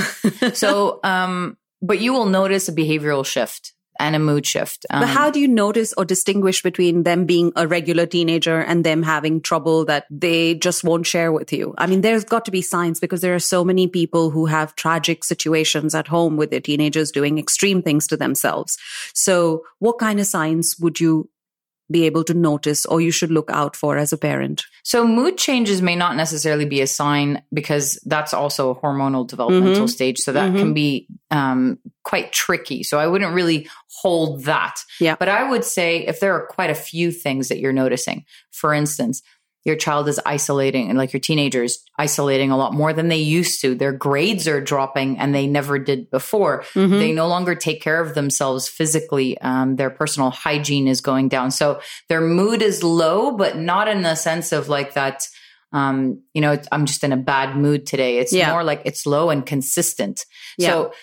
[0.54, 4.86] So, um, but you will notice a behavioral shift and a mood shift.
[4.90, 8.86] Um, but how do you notice or distinguish between them being a regular teenager and
[8.86, 11.74] them having trouble that they just won't share with you?
[11.78, 14.74] I mean, there's got to be signs because there are so many people who have
[14.76, 18.78] tragic situations at home with their teenagers doing extreme things to themselves.
[19.14, 21.30] So what kind of signs would you
[21.92, 24.64] be able to notice or you should look out for as a parent?
[24.84, 29.86] So mood changes may not necessarily be a sign because that's also a hormonal developmental
[29.86, 29.90] Mhm.
[29.90, 30.18] stage.
[30.20, 30.58] So that Mhm.
[30.60, 32.82] can be um, quite tricky.
[32.82, 33.70] So I wouldn't really
[34.02, 34.84] hold that.
[35.00, 35.16] Yeah.
[35.20, 38.74] But I would say if there are quite a few things that you're noticing, for
[38.74, 39.22] instance,
[39.66, 43.60] your child is isolating and like your teenagers isolating a lot more than they used
[43.62, 43.76] to.
[43.76, 46.64] Their grades are dropping and they never did before.
[46.74, 46.98] Mhm.
[47.00, 49.38] They no longer take care of themselves physically.
[49.42, 51.52] Um, their personal hygiene is going down.
[51.52, 55.28] So their mood is low, but not in the sense of like that.
[55.74, 58.18] Um, you know, I'm just in a bad mood today.
[58.18, 58.52] It's Yeah.
[58.52, 60.26] more like it's low and consistent.
[60.58, 60.70] Yeah.
[60.70, 60.94] So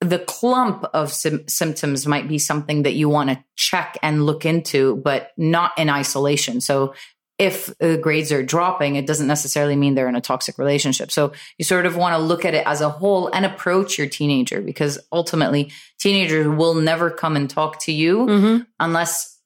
[0.00, 4.46] the clump of sym- symptoms might be something that you want to check and look
[4.46, 6.60] into, but not in isolation.
[6.60, 6.94] So
[7.38, 11.12] if the grades are dropping, it doesn't necessarily mean they're in a toxic relationship.
[11.12, 14.08] So you sort of want to look at it as a whole and approach your
[14.08, 15.70] teenager because ultimately
[16.00, 18.66] teenagers will never come and talk to you Mhm.
[18.80, 19.36] unless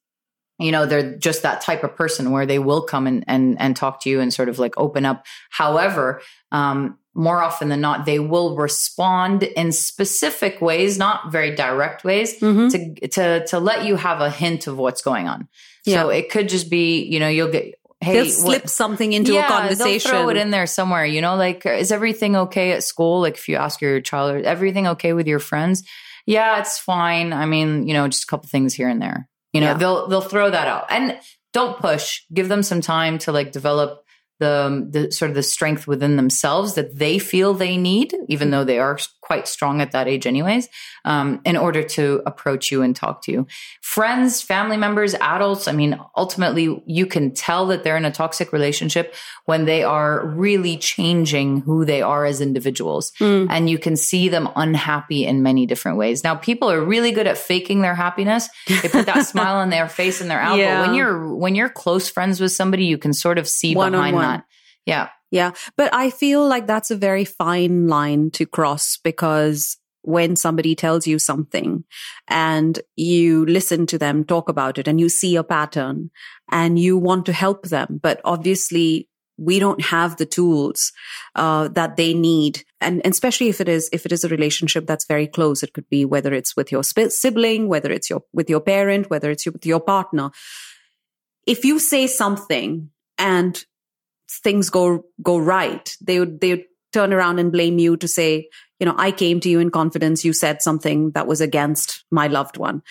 [0.59, 3.75] you know they're just that type of person where they will come and and, and
[3.77, 6.21] talk to you and sort of like open up however
[6.53, 12.39] um more often than not they will respond in specific ways not very direct ways
[12.39, 12.71] Mhm.
[13.01, 15.49] to to to let you have a hint of what's going on
[15.85, 16.03] Yeah.
[16.03, 19.39] so it could just be you know you'll get hey They'll what- slip something into
[19.39, 20.11] a conversation.
[20.11, 23.21] They'll throw it in there somewhere, you know, like is everything okay at school?
[23.21, 25.83] Like if you ask your child, everything okay with your friends?
[26.27, 27.33] Yeah, it's fine.
[27.33, 29.29] I mean, you know, just a couple things here and there.
[29.53, 29.75] You know, Yeah.
[29.75, 30.87] they'll they'll throw that out.
[30.91, 31.19] And
[31.53, 32.23] don't push.
[32.33, 34.05] Give them some time to like develop
[34.41, 38.51] the the sort of the strength within themselves that they feel they need, even mm.
[38.51, 38.99] though they are
[39.33, 40.69] quite strong at that age anyways,
[41.07, 43.47] um, in order to approach you and talk to you.
[43.81, 48.53] Friends, family members, adults, I mean, ultimately you can tell that they're in a toxic
[48.53, 49.15] relationship
[49.47, 53.11] when they are really changing who they are as individuals.
[53.21, 53.47] Mm.
[53.49, 56.23] And you can see them unhappy in many different ways.
[56.23, 58.51] Now, people are really good at faking their happiness.
[58.69, 60.59] They put that smile on their face and they're out.
[60.59, 60.83] Yeah.
[60.83, 63.95] But when you're when you're close friends with somebody, you can sort of see behind
[63.95, 64.23] One-on-one.
[64.23, 64.45] that.
[64.85, 65.09] Yeah.
[65.33, 65.53] Yeah.
[65.79, 71.07] But I feel like that's a very fine line to cross because when somebody tells
[71.07, 71.85] you something
[72.29, 76.11] and you listen to them talk about it and you see a pattern
[76.51, 80.93] and you want to help them, but obviously we don't have the tools
[81.35, 84.87] uh, that they need and, and especially if it is if it is a relationship
[84.87, 88.51] that's very close it could be whether it's with your sibling whether it's your with
[88.51, 90.31] your parent whether it's your, with your partner
[91.47, 93.65] if you say something and
[94.43, 98.49] things go go right they would they would turn around and blame you to say
[98.81, 102.27] you know i came to you in confidence you said something that was against my
[102.27, 102.83] loved one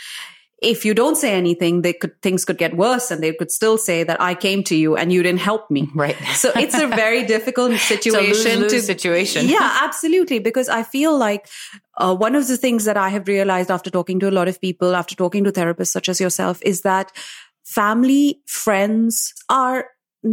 [0.62, 3.77] if you don't say anything they could things could get worse and they could still
[3.77, 6.15] say that i came to you and you didn't help me Right.
[6.36, 9.47] so it's a very difficult situation to situation.
[9.47, 11.47] yeah absolutely because i feel like
[11.97, 14.62] uh, one of the things that i have realized after talking to a lot of
[14.62, 17.12] people after talking to therapists such as yourself is that
[17.63, 19.88] family friends are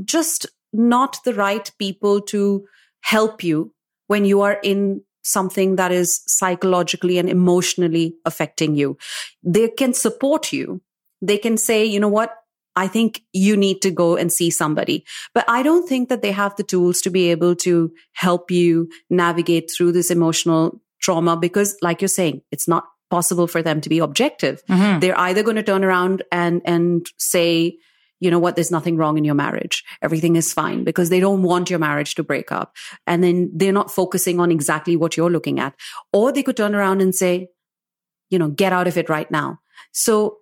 [0.04, 2.64] just not the right people to
[3.00, 3.72] help you
[4.06, 8.96] when you are in something that is psychologically and emotionally affecting you.
[9.42, 10.80] They can support you.
[11.20, 12.34] They can say, you know what?
[12.76, 15.04] I think you need to go and see somebody.
[15.34, 18.88] But I don't think that they have the tools to be able to help you
[19.10, 23.88] navigate through this emotional trauma because, like you're saying, it's not possible for them to
[23.88, 24.62] be objective.
[24.68, 25.00] Mhm.
[25.00, 27.78] They're either going to turn around and, and say,
[28.20, 29.84] you know what, there's nothing wrong in your marriage.
[30.02, 32.76] Everything is fine because they don't want your marriage to break up.
[33.06, 35.74] And then they're not focusing on exactly what you're looking at.
[36.12, 37.48] Or they could turn around and say,
[38.30, 39.60] you know, get out of it right now.
[39.92, 40.38] So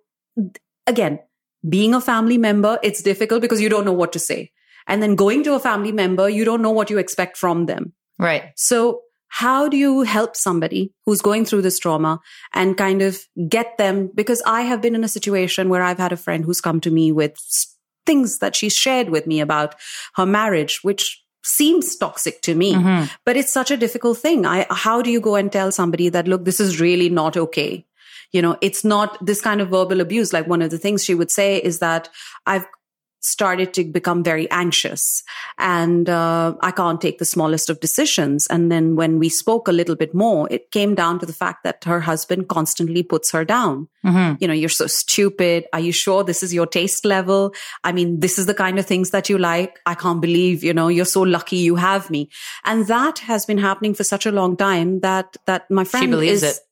[0.85, 1.19] again,
[1.67, 4.51] being a family member, it's difficult because you don't know what to say.
[4.87, 7.93] And then going to a family member, you don't know what you expect from them.
[8.17, 8.51] Right.
[8.55, 12.19] So how do you help somebody who's going through this trauma
[12.53, 14.09] and kind of get them?
[14.15, 16.91] Because I have been in a situation where I've had a friend who's come to
[16.91, 17.37] me with
[18.05, 19.75] things that she's shared with me about
[20.15, 22.73] her marriage, which seems toxic to me.
[22.73, 23.05] Mm-hmm.
[23.25, 24.45] But it's such a difficult thing.
[24.45, 27.85] I, how do you go and tell somebody that, look, this is really not okay?
[28.31, 30.33] You know, it's not this kind of verbal abuse.
[30.33, 32.09] Like one of the things she would say is that
[32.45, 32.65] I've
[33.27, 35.23] started to become very anxious
[35.57, 38.47] and uh, I can't take the smallest of decisions.
[38.47, 41.63] And then when we spoke a little bit more, it came down to the fact
[41.63, 43.87] that her husband constantly puts her down.
[44.05, 44.35] Mm-hmm.
[44.39, 45.65] You know, you're so stupid.
[45.73, 47.53] Are you sure this is your taste level?
[47.83, 49.79] I mean, this is the kind of things that you like.
[49.85, 52.29] I can't believe, you know, you're so lucky you have me.
[52.63, 56.11] And that has been happening for such a long time that, that my friend she
[56.11, 56.66] believes is, it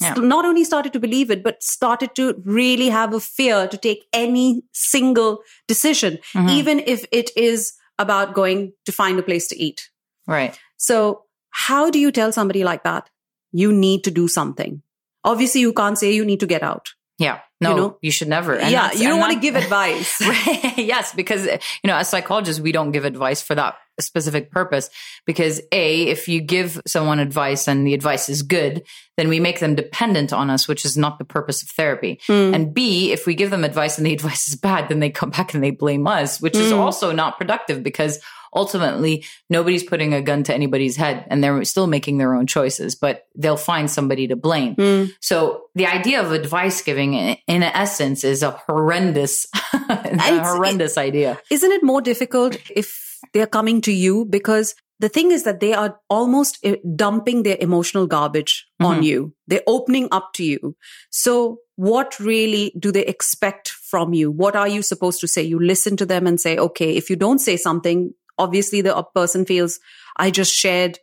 [0.00, 0.14] yeah.
[0.14, 4.06] not only started to believe it, but started to really have a fear to take
[4.12, 6.48] any single decision, mm-hmm.
[6.48, 9.90] even if it is about going to find a place to eat.
[10.26, 10.58] Right.
[10.76, 13.10] So how do you tell somebody like that?
[13.52, 14.82] You need to do something.
[15.24, 16.88] Obviously, you can't say you need to get out.
[17.18, 17.40] Yeah.
[17.60, 17.98] No, you, know?
[18.00, 18.56] you should never.
[18.56, 18.92] And yeah.
[18.92, 20.18] You don't want to give advice.
[20.78, 21.12] yes.
[21.12, 21.58] Because, you
[21.88, 24.90] know, as psychologists, we don't give advice for that specific purpose.
[25.26, 28.82] Because A, if you give someone advice and the advice is good,
[29.16, 32.20] then we make them dependent on us, which is not the purpose of therapy.
[32.28, 32.54] Mm.
[32.54, 35.30] And B, if we give them advice and the advice is bad, then they come
[35.30, 36.60] back and they blame us, which mm.
[36.60, 36.78] is hmm.
[36.78, 38.18] also not productive because
[38.54, 42.94] ultimately nobody's putting a gun to anybody's head and they're still making their own choices,
[42.94, 44.76] but they'll find somebody to blame.
[44.76, 45.12] Mm.
[45.20, 51.38] So the idea of advice giving in essence is a horrendous, a horrendous it, idea.
[51.50, 55.72] Isn't it more difficult if they're coming to you because the thing is that they
[55.72, 58.86] are almost eh, dumping their emotional garbage mm-hmm.
[58.86, 59.34] on you.
[59.46, 60.76] They're opening up to you.
[61.10, 64.30] So what really do they expect from you?
[64.30, 65.42] What are you supposed to say?
[65.42, 69.46] You listen to them and say, okay, if you don't say something, obviously the person
[69.46, 69.80] feels
[70.16, 70.98] I just shared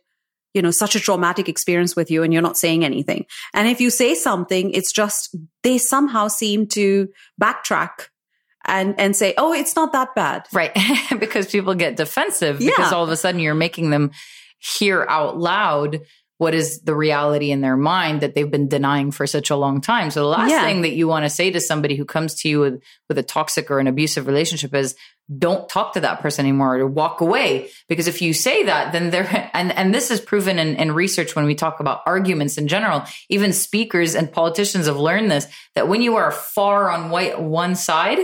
[0.54, 3.80] you know such a traumatic experience with you and you're not saying anything and if
[3.82, 7.08] you say something it's just they somehow seem to
[7.40, 8.08] backtrack
[8.66, 10.76] and and say oh it's not that bad right
[11.20, 12.70] because people get defensive yeah.
[12.70, 14.10] because all of a sudden you're making them
[14.58, 16.00] hear out loud
[16.38, 19.80] what is the reality in their mind that they've been denying for such a long
[19.80, 20.10] time.
[20.10, 20.64] So the last yeah.
[20.64, 23.24] thing that you want to say to somebody who comes to you with, with a
[23.24, 24.94] toxic or an abusive relationship is
[25.36, 27.68] don't talk to that person anymore or walk away.
[27.88, 31.34] Because if you say that, then they're, and, and this is proven in, in research
[31.34, 35.88] when we talk about arguments in general, even speakers and politicians have learned this, that
[35.88, 38.18] when you are far on white, one side,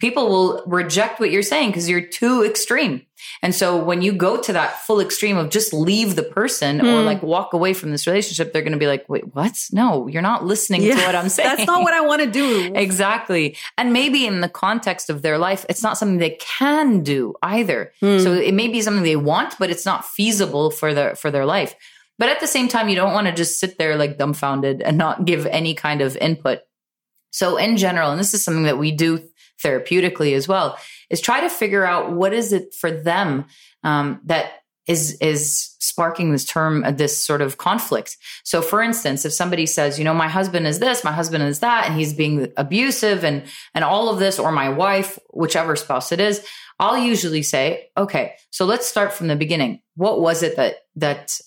[0.00, 3.02] people will reject what you're saying because you're too extreme.
[3.42, 7.00] And so when you go to that full extreme of just leave the person or
[7.00, 7.06] hmm.
[7.06, 9.52] like walk away from this relationship, they're going to be like, wait, what?
[9.72, 11.48] No, you're not listening yeah, to what I'm saying.
[11.56, 12.72] That's not what I want to do.
[12.74, 13.56] exactly.
[13.76, 17.92] And maybe in the context of their life, it's not something they can do either.
[18.00, 18.18] Hmm.
[18.18, 21.46] So it may be something they want, but it's not feasible for their, for their
[21.46, 21.74] life.
[22.18, 24.98] But at the same time, you don't want to just sit there like dumbfounded and
[24.98, 26.60] not give any kind of input.
[27.30, 29.22] So in general, and this is something that we do
[29.62, 30.78] therapeutically as well,
[31.10, 33.46] is try to figure out what is it for them
[33.82, 34.52] um, that
[34.86, 38.16] is is sparking this term uh, this sort of conflict.
[38.44, 41.60] So for instance if somebody says you know my husband is this my husband is
[41.60, 43.44] that and he's being abusive and
[43.74, 46.44] and all of this or my wife whichever spouse it is
[46.80, 49.80] i'll usually say okay so let's start from the beginning.
[49.94, 51.38] What was it that that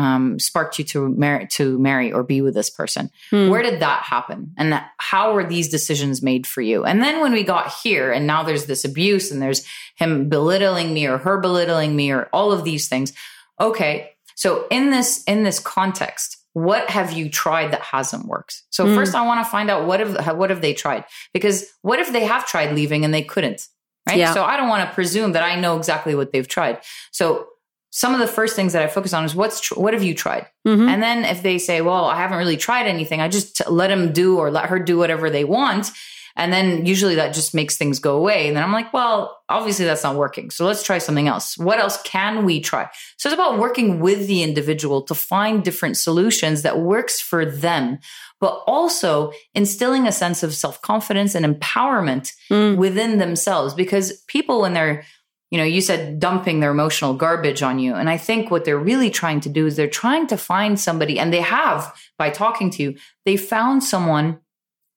[0.00, 3.10] um, sparked you to marry to marry or be with this person?
[3.28, 3.50] Hmm.
[3.50, 4.54] Where did that happen?
[4.56, 6.84] And that, how were these decisions made for you?
[6.84, 10.94] And then when we got here, and now there's this abuse, and there's him belittling
[10.94, 13.12] me or her belittling me or all of these things.
[13.60, 18.62] Okay, so in this in this context, what have you tried that hasn't worked?
[18.70, 18.94] So hmm.
[18.94, 21.04] first, I want to find out what have what have they tried?
[21.34, 23.68] Because what if they have tried leaving and they couldn't?
[24.08, 24.16] Right.
[24.16, 24.32] Yeah.
[24.32, 26.78] So I don't want to presume that I know exactly what they've tried.
[27.10, 27.48] So
[27.90, 30.14] some of the first things that I focus on is what's tr- what have you
[30.14, 30.46] tried?
[30.66, 30.88] Mm-hmm.
[30.88, 34.12] And then if they say, "Well, I haven't really tried anything," I just let them
[34.12, 35.90] do or let her do whatever they want.
[36.36, 38.48] And then usually that just makes things go away.
[38.48, 40.50] And then I'm like, well, obviously that's not working.
[40.50, 41.58] So let's try something else.
[41.58, 42.88] What else can we try?
[43.18, 47.98] So it's about working with the individual to find different solutions that works for them,
[48.40, 52.76] but also instilling a sense of self-confidence and empowerment mm.
[52.76, 55.04] within themselves because people when they're
[55.50, 57.94] you know, you said dumping their emotional garbage on you.
[57.94, 61.18] And I think what they're really trying to do is they're trying to find somebody,
[61.18, 64.38] and they have by talking to you, they found someone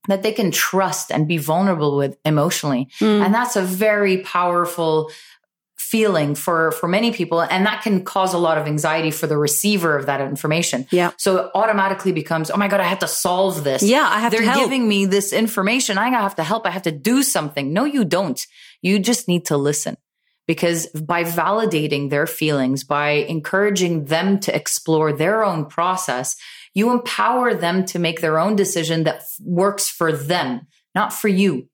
[0.08, 2.90] that they can trust and be vulnerable with emotionally.
[3.00, 3.26] Mm.
[3.26, 5.10] And that's a very powerful
[5.78, 7.42] feeling for for many people.
[7.42, 10.88] And that can cause a lot of anxiety for the receiver of that information.
[10.92, 11.12] Yeah.
[11.18, 13.84] So it automatically becomes oh my god i have to solve this.
[13.84, 14.64] Yeah i have they're to help.
[14.64, 15.98] giving me this information.
[15.98, 16.66] I have to help.
[16.66, 17.74] I have to do something.
[17.74, 18.46] No you don't.
[18.82, 19.98] You just need to listen
[20.48, 26.36] because by validating their feelings, by encouraging them to explore their own process,
[26.74, 31.70] you empower them to make their own decision that works for them, not for you.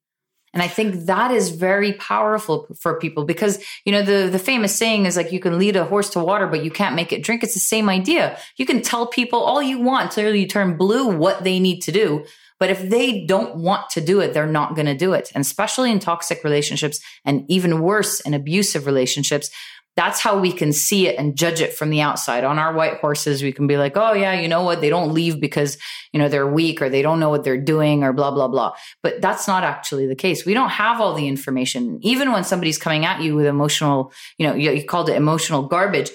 [0.54, 4.76] And I think that is very powerful for people because, you know, the, the famous
[4.76, 7.24] saying is like, you can lead a horse to water, but you can't make it
[7.24, 7.44] drink.
[7.44, 8.38] It's the same idea.
[8.58, 11.92] You can tell people all you want until you turn blue what they need to
[11.92, 12.26] do.
[12.60, 15.32] But if they don't want to do it, they're not going to do it.
[15.34, 19.50] And especially in toxic relationships and even worse in abusive relationships,
[19.96, 22.46] that's how we can see it and judge it from the outside.
[22.46, 24.80] On our white horses, we can be like, oh, yeah, you know what?
[24.80, 25.78] They don't leave because,
[26.14, 28.76] you know, they're weak or they don't know what they're doing or blah, blah, blah.
[29.04, 30.46] But that's not actually the case.
[30.46, 32.00] We don't have all the information.
[32.02, 35.64] Even when somebody's coming at you with emotional, you know, you, you called it emotional
[35.64, 36.12] garbage,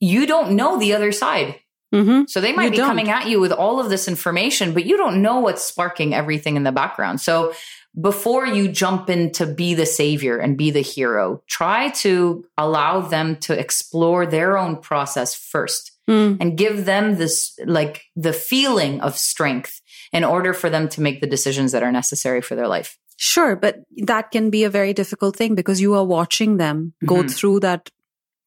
[0.00, 1.58] you don't know the other side.
[1.94, 2.24] Mm-hmm.
[2.26, 2.88] So they might you be don't.
[2.88, 6.56] coming at you with all of this information, but you don't know what's sparking everything
[6.56, 7.20] in the background.
[7.20, 7.54] So
[7.98, 13.00] before you jump in to be the savior and be the hero, try to allow
[13.00, 16.36] them to explore their own process first mm.
[16.40, 19.80] and give them this, like the feeling of strength
[20.12, 22.98] in order for them to make the decisions that are necessary for their life.
[23.16, 27.16] Sure, but that can be a very difficult thing because you are watching them go
[27.16, 27.28] mm-hmm.
[27.28, 27.88] through that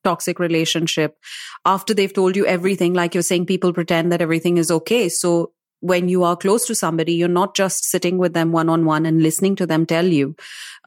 [0.07, 1.17] toxic relationship
[1.65, 2.93] after they've told you everything.
[2.93, 5.09] Like you're saying, people pretend that everything is okay.
[5.09, 8.85] So when you are close to somebody, you're not just sitting with them one on
[8.85, 10.35] one and listening to them tell you.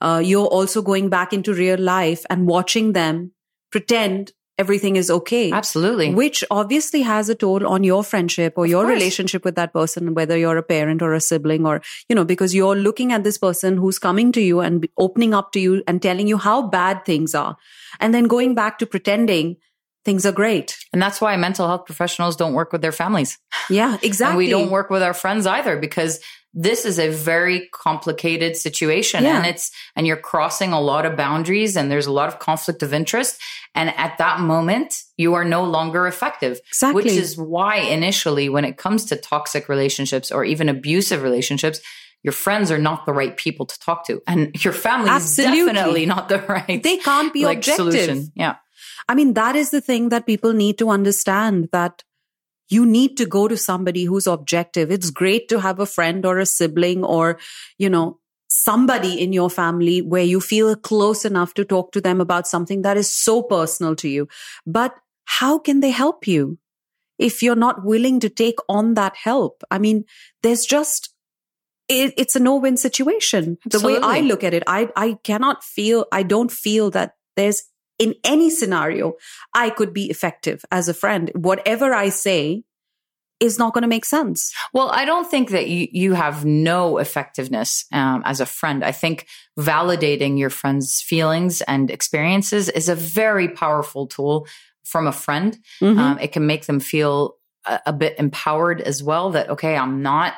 [0.00, 3.32] Uh, you're also going back into real life and watching them
[3.70, 5.50] pretend everything is okay.
[5.50, 6.12] Absolutely.
[6.14, 8.94] Which obviously has a toll on your friendship or of your course.
[8.94, 12.54] relationship with that person, whether you're a parent or a sibling or, you know, because
[12.54, 16.02] you're looking at this person who's coming to you and opening up to you and
[16.02, 17.56] telling you how bad things are.
[18.00, 19.56] And then going back to pretending
[20.10, 20.76] things are great.
[20.92, 23.38] And that's why mental health professionals don't work with their families.
[23.68, 24.30] Yeah, exactly.
[24.30, 26.18] and we don't work with our friends either because
[26.52, 29.36] this is a very complicated situation yeah.
[29.36, 32.82] and it's and you're crossing a lot of boundaries and there's a lot of conflict
[32.82, 33.40] of interest
[33.76, 37.04] and at that moment you are no longer effective exactly.
[37.04, 41.78] which is why initially when it comes to toxic relationships or even abusive relationships
[42.24, 45.60] your friends are not the right people to talk to and your family Absolutely.
[45.60, 48.32] is definitely not the right they can't be like, objective solution.
[48.34, 48.56] yeah
[49.10, 52.04] I mean, that is the thing that people need to understand that
[52.68, 54.92] you need to go to somebody who's objective.
[54.92, 57.40] It's great to have a friend or a sibling or,
[57.76, 62.20] you know, somebody in your family where you feel close enough to talk to them
[62.20, 64.28] about something that is so personal to you.
[64.64, 64.94] But
[65.24, 66.58] how can they help you
[67.18, 69.64] if you're not willing to take on that help?
[69.72, 70.04] I mean,
[70.44, 71.12] there's just,
[71.88, 73.58] it, it's a no-win situation.
[73.66, 73.94] Absolutely.
[73.94, 77.64] The way I look at it, I, I cannot feel, I don't feel that there's
[78.00, 79.14] in any scenario,
[79.54, 81.30] I could be effective as a friend.
[81.34, 82.64] Whatever I say
[83.38, 84.52] is not going to make sense.
[84.72, 88.82] Well, I don't think that you, you have no effectiveness um, as a friend.
[88.84, 89.26] I think
[89.58, 94.46] validating your friend's feelings and experiences is a very powerful tool
[94.84, 95.58] from a friend.
[95.80, 95.98] Mm-hmm.
[95.98, 97.36] Um, it can make them feel
[97.66, 100.34] a, a bit empowered as well that, okay, I'm not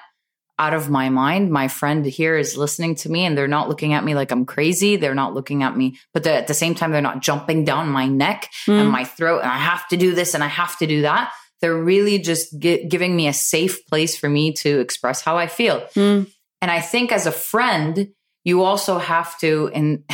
[0.58, 1.50] out of my mind.
[1.50, 4.44] My friend here is listening to me and they're not looking at me like I'm
[4.44, 4.96] crazy.
[4.96, 8.06] They're not looking at me, but at the same time, they're not jumping down my
[8.06, 8.80] neck mm.
[8.80, 11.32] and my throat and I have to do this and I have to do that.
[11.60, 15.80] They're really just giving me a safe place for me to express how I feel.
[15.96, 16.30] Mm.
[16.60, 18.08] And I think as a friend,
[18.44, 20.04] you also have to, and,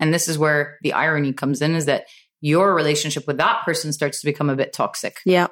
[0.00, 2.06] and this is where the irony comes in is that
[2.40, 5.18] your relationship with that person starts to become a bit toxic.
[5.24, 5.48] Yeah.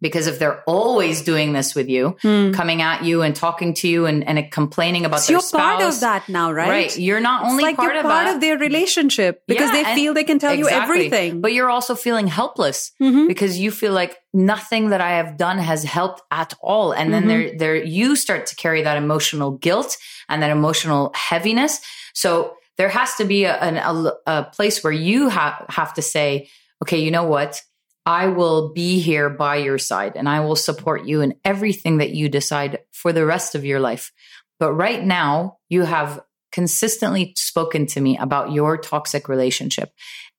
[0.00, 2.52] Because if they're always doing this with you, hmm.
[2.52, 5.78] coming at you and talking to you and, and complaining about so their you're spouse,
[5.78, 6.68] part of that now, right?
[6.68, 6.98] Right.
[6.98, 9.94] You're not only like part you're of part that, of their relationship because yeah, they
[9.94, 10.76] feel they can tell exactly.
[10.76, 11.40] you everything.
[11.40, 13.26] But you're also feeling helpless mm-hmm.
[13.26, 16.92] because you feel like nothing that I have done has helped at all.
[16.92, 17.56] And then mm-hmm.
[17.56, 19.96] there, there, you start to carry that emotional guilt
[20.28, 21.80] and that emotional heaviness.
[22.12, 26.50] So there has to be a, a, a place where you ha- have to say,
[26.82, 27.62] okay, you know what?
[28.06, 32.10] I will be here by your side and I will support you in everything that
[32.10, 34.12] you decide for the rest of your life.
[34.60, 36.20] But right now, you have
[36.52, 39.90] consistently spoken to me about your toxic relationship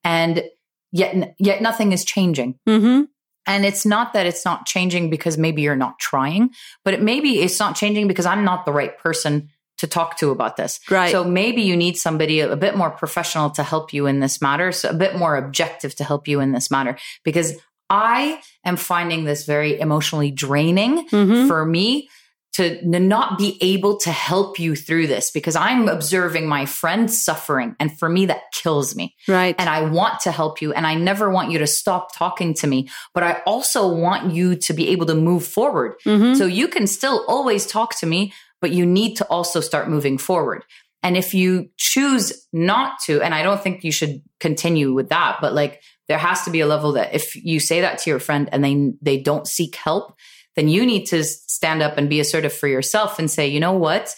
[0.03, 0.43] and
[0.93, 2.57] yet, yet nothing is changing.
[2.67, 3.03] Mm-hmm.
[3.45, 6.51] And it's not that it's not changing because maybe you're not trying,
[6.83, 10.31] but it maybe it's not changing because I'm not the right person to talk to
[10.31, 10.79] about this.
[10.89, 11.11] Right.
[11.11, 14.71] So maybe you need somebody a, bit more professional to help you in this matter,
[14.71, 17.53] so a bit more objective to help you in this matter, because
[17.89, 21.47] I am finding this very emotionally draining mm-hmm.
[21.47, 22.09] for me
[22.57, 27.75] to not be able to help you through this because I'm observing my friend suffering.
[27.79, 29.15] And for me, that kills me.
[29.27, 29.53] Right.
[29.59, 30.73] And I want to help you.
[30.73, 34.55] And I never want you to stop talking to me, but I also want you
[34.55, 35.99] to be able to move forward.
[36.03, 36.33] Mm-hmm.
[36.33, 40.17] So you can still always talk to me, but you need to also start moving
[40.17, 40.63] forward.
[41.03, 45.37] And if you choose not to, and I don't think you should continue with that,
[45.39, 48.19] but like there has to be a level that if you say that to your
[48.19, 50.15] friend and they they don't seek help,
[50.55, 53.73] then you need to stand up and be assertive for yourself and say, you know
[53.73, 54.15] what?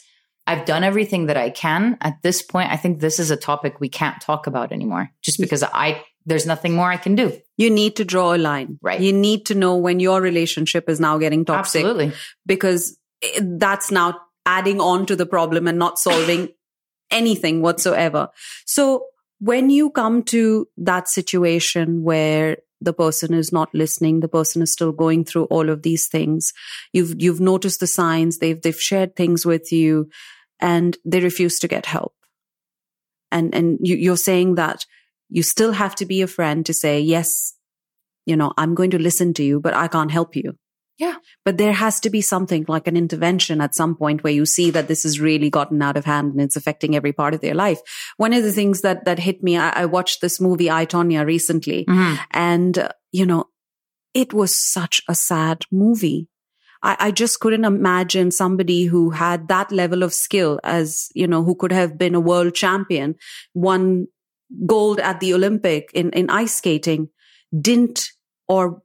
[0.48, 1.98] I've done everything that I can.
[2.02, 5.38] At this point, I think this is a topic we can't talk about anymore just
[5.38, 5.44] mm.
[5.44, 7.38] because I, there's nothing more I can do.
[7.58, 8.80] You need to draw a line.
[8.82, 9.00] Right.
[9.00, 11.86] You need to know when your relationship is now getting toxic.
[11.86, 12.14] Absolutely.
[12.48, 14.20] Because eh, that's now
[14.50, 16.50] adding on to the problem and not solving
[17.12, 18.30] anything whatsoever.
[18.66, 19.06] So
[19.40, 24.72] when you come to that situation where the person is not listening, the person is
[24.72, 26.52] still going through all of these things,
[26.94, 30.10] you've, you've noticed the signs, they've, they've shared things with you
[30.60, 32.14] and they refuse to get help.
[33.32, 34.86] And, and you, you're saying that
[35.30, 37.54] you still have to be a friend to say, yes,
[38.26, 40.58] you know, I'm going to listen to you, but I can't help you.
[41.00, 41.16] Yeah.
[41.46, 44.70] But there has to be something like an intervention at some point where you see
[44.72, 47.56] that this has really gotten out of hand and it's affecting every part of their
[47.56, 47.80] life.
[48.18, 51.26] One of the things that, that hit me, I, I watched this movie, I, Tonya,
[51.26, 51.86] recently.
[51.86, 52.16] Mm-hmm.
[52.32, 53.46] And, uh, you know,
[54.14, 56.28] it was such a sad movie.
[56.84, 61.46] I, I just couldn't imagine somebody who had that level of skill as, you know,
[61.46, 63.16] who could have been a world champion,
[63.54, 64.08] won
[64.66, 67.08] gold at the Olympic in, in ice skating,
[67.58, 68.12] didn't
[68.50, 68.82] or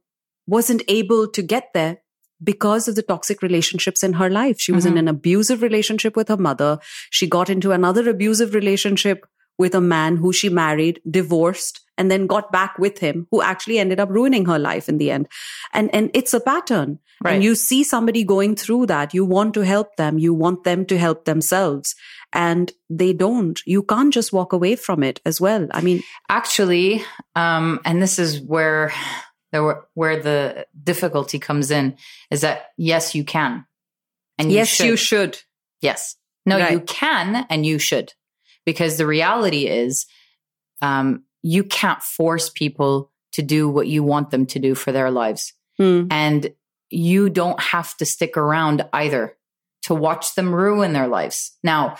[0.47, 1.97] wasn't able to get there
[2.43, 4.59] because of the toxic relationships in her life.
[4.59, 4.97] She was Mm-hmm.
[4.97, 6.79] in an abusive relationship with her mother.
[7.09, 9.25] She got into another abusive relationship
[9.57, 13.79] with a man who she married, divorced, and then got back with him, who actually
[13.79, 15.27] ended up ruining her life in the end.
[15.73, 16.99] And, and it's a pattern.
[17.23, 17.35] Right.
[17.35, 19.13] And you see somebody going through that.
[19.13, 20.19] You want to help them.
[20.19, 21.95] You want them to help themselves
[22.33, 23.61] and they don't.
[23.65, 25.67] You can't just walk away from it as well.
[25.71, 27.01] I mean, Actually,
[27.35, 28.91] um, and this is where
[29.93, 31.97] where the difficulty comes in
[32.31, 33.65] is that yes, you can,
[34.37, 34.85] and yes, should.
[34.85, 35.39] you should.
[35.81, 36.71] Yes, no, Right.
[36.71, 38.13] you can, and you should,
[38.65, 40.05] because the reality is,
[40.81, 45.11] um, you can't force people to do what you want them to do for their
[45.11, 46.07] lives, Hmm.
[46.09, 46.53] and
[46.89, 49.35] you don't have to stick around either
[49.83, 51.57] to watch them ruin their lives.
[51.63, 51.97] Now,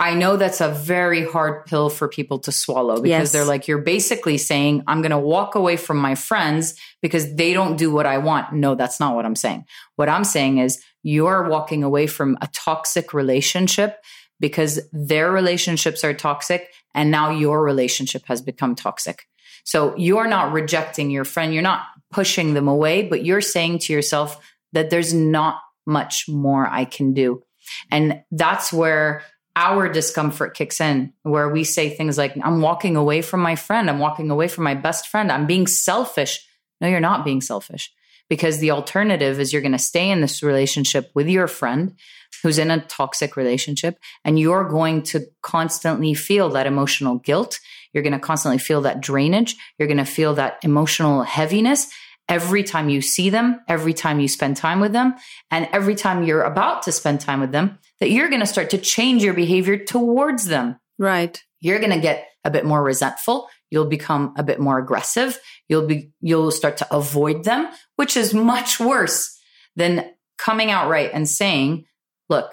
[0.00, 3.32] I know that's a very hard pill for people to swallow because Yes.
[3.32, 7.52] they're like, you're basically saying, I'm going to walk away from my friends because they
[7.52, 8.52] don't do what I want.
[8.52, 9.64] No, that's not what I'm saying.
[9.96, 13.98] What I'm saying is you're walking away from a toxic relationship
[14.38, 19.26] because their relationships are toxic and now your relationship has become toxic.
[19.64, 21.52] So you're not rejecting your friend.
[21.52, 21.82] You're not
[22.12, 24.38] pushing them away, but you're saying to yourself
[24.72, 27.42] that there's not much more I can do.
[27.90, 29.22] And that's where
[29.58, 33.90] our discomfort kicks in, where we say things like, I'm walking away from my friend.
[33.90, 35.32] I'm walking away from my best friend.
[35.32, 36.46] I'm being selfish.
[36.80, 37.92] No, you're not being selfish
[38.30, 41.96] because the alternative is you're going to stay in this relationship with your friend
[42.42, 47.58] who's in a toxic relationship and you're going to constantly feel that emotional guilt.
[47.92, 49.56] You're going to constantly feel that drainage.
[49.76, 51.88] You're going to feel that emotional heaviness
[52.28, 55.14] every time you see them, every time you spend time with them,
[55.50, 58.70] and every time you're about to spend time with them, that you're going to start
[58.70, 60.78] to change your behavior towards them.
[60.98, 61.42] Right.
[61.60, 63.48] You're going to get a bit more resentful.
[63.70, 65.38] You'll become a bit more aggressive.
[65.68, 69.38] You'll be, you'll start to avoid them, which is much worse
[69.76, 71.84] than coming out right and saying,
[72.28, 72.52] look,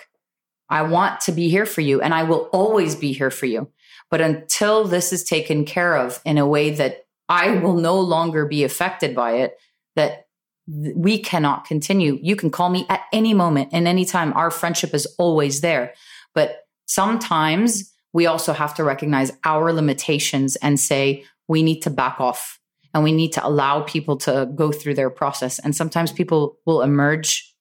[0.70, 3.72] I want to be here for you and I will always be here for you.
[4.10, 8.46] But until this is taken care of in a way that I will no longer
[8.46, 9.58] be affected by it,
[9.96, 10.25] that th-
[10.68, 12.18] we cannot continue.
[12.22, 14.34] You can call me at any moment and any time.
[14.34, 15.94] Our friendship is always there.
[16.34, 22.20] But sometimes we also have to recognize our limitations and say, we need to back
[22.20, 22.60] off
[22.94, 25.60] and we need to allow people to go through their process.
[25.60, 27.54] And sometimes people will emerge,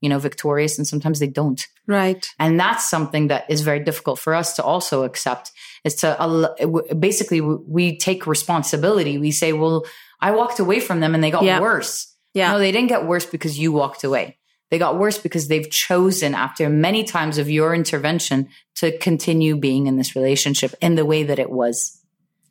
[0.00, 1.66] you know, victorious and sometimes they don't.
[1.86, 2.28] Right.
[2.38, 5.52] And that's something that is very difficult for us to also accept
[5.84, 6.54] is to
[6.98, 9.16] basically we take responsibility.
[9.16, 9.86] We say, well,
[10.20, 11.60] I walked away from them and they got Yeah.
[11.60, 12.13] worse.
[12.34, 12.52] Yeah.
[12.52, 14.38] No, they didn't get worse because you walked away.
[14.70, 19.86] They got worse because they've chosen after many times of your intervention to continue being
[19.86, 22.00] in this relationship in the way that it was.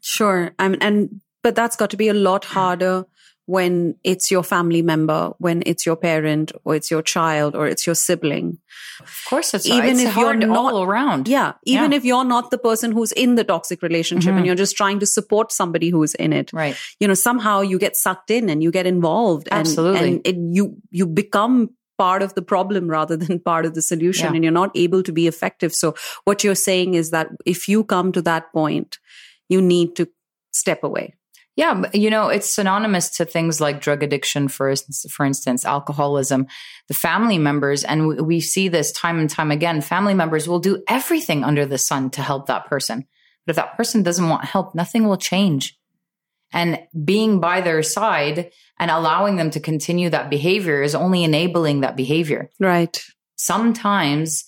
[0.02, 0.54] Sure.
[0.58, 3.06] I mean, and, but that's got to be a lot harder
[3.46, 7.86] when it's your family member, when it's your parent or it's your child or it's
[7.86, 8.58] your sibling.
[9.02, 11.28] Of course, it's Even it's if you're not- all around.
[11.28, 11.54] Yeah.
[11.66, 11.98] Even Yeah.
[11.98, 14.38] if you're not the person who's in the toxic relationship Mhm.
[14.38, 16.52] and you're just trying to support somebody who's in it.
[16.54, 16.76] Right.
[17.00, 20.10] you know somehow you get sucked in and you get involved and, Absolutely.
[20.10, 24.28] and it, you you become part of the problem rather than part of the solution
[24.30, 24.36] Yeah.
[24.36, 27.84] and you're not able to be effective so what you're saying is that if you
[27.84, 28.98] come to that point
[29.50, 30.08] you need to
[30.52, 31.14] step away
[31.56, 36.48] Yeah, you know, it's synonymous to things like drug addiction, for instance, for instance, alcoholism.
[36.88, 39.82] The family members, and we, we see this time and time again.
[39.82, 43.06] Family members will do everything under the sun to help that person,
[43.46, 45.78] but if that person doesn't want help, nothing will change.
[46.54, 51.82] And being by their side and allowing them to continue that behavior is only enabling
[51.82, 52.50] that behavior.
[52.60, 53.04] right
[53.36, 54.46] Sometimes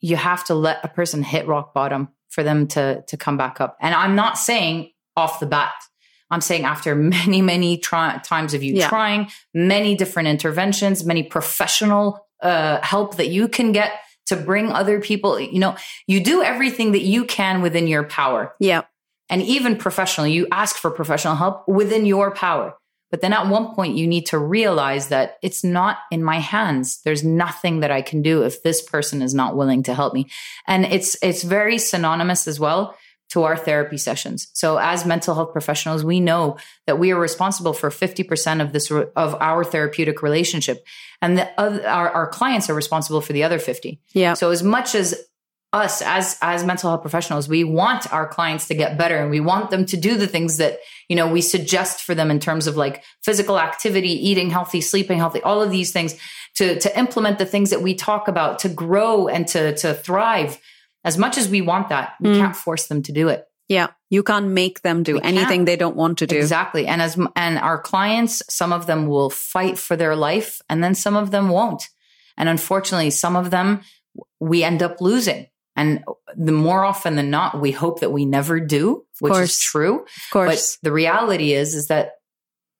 [0.00, 3.60] you have to let a person hit rock bottom for them to to come back
[3.60, 3.76] up.
[3.80, 5.72] And I'm not saying off the bat.
[6.34, 8.88] I'm saying after many, many try- times of you yeah.
[8.88, 13.92] trying, many different interventions, many professional uh, help that you can get
[14.26, 15.76] to bring other people, you know,
[16.06, 18.54] you do everything that you can within your power.
[18.58, 18.82] Yeah.
[19.28, 22.74] And even professionally, you ask for professional help within your power.
[23.10, 27.00] But then at one point, you need to realize that it's not in my hands.
[27.04, 30.26] There's nothing that I can do if this person is not willing to help me.
[30.66, 32.96] And it's, it's very synonymous as well
[33.30, 34.48] to our therapy sessions.
[34.52, 36.56] So as mental health professionals, we know
[36.86, 40.84] that we are responsible for 50% of this, of our therapeutic relationship.
[41.20, 44.00] And the other, our, our clients are responsible for the other 50.
[44.12, 44.34] Yeah.
[44.34, 45.26] So as much as
[45.74, 49.40] us as as mental health professionals we want our clients to get better and we
[49.40, 52.68] want them to do the things that you know we suggest for them in terms
[52.68, 56.16] of like physical activity eating healthy sleeping healthy all of these things
[56.54, 60.60] to to implement the things that we talk about to grow and to to thrive
[61.04, 62.38] as much as we want that, we mm.
[62.38, 63.46] can't force them to do it.
[63.68, 63.88] Yeah.
[64.10, 65.66] You can't make them do we anything can't.
[65.66, 66.36] they don't want to do.
[66.36, 66.86] Exactly.
[66.86, 70.94] And as, and our clients, some of them will fight for their life and then
[70.94, 71.88] some of them won't.
[72.36, 73.82] And unfortunately, some of them
[74.40, 75.48] we end up losing.
[75.76, 76.04] And
[76.36, 80.02] the more often than not, we hope that we never do, which is true.
[80.02, 80.76] Of course.
[80.76, 82.12] But the reality is, is that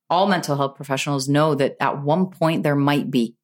[0.09, 3.35] all mental health professionals know that at one point there might be.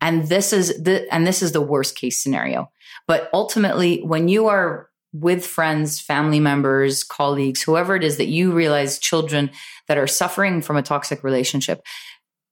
[0.00, 2.70] And this is the, and this is the worst case scenario.
[3.06, 8.52] But ultimately, when you are with friends, family members, colleagues, whoever it is that you
[8.52, 9.50] realize children
[9.88, 11.82] that are suffering from a toxic relationship,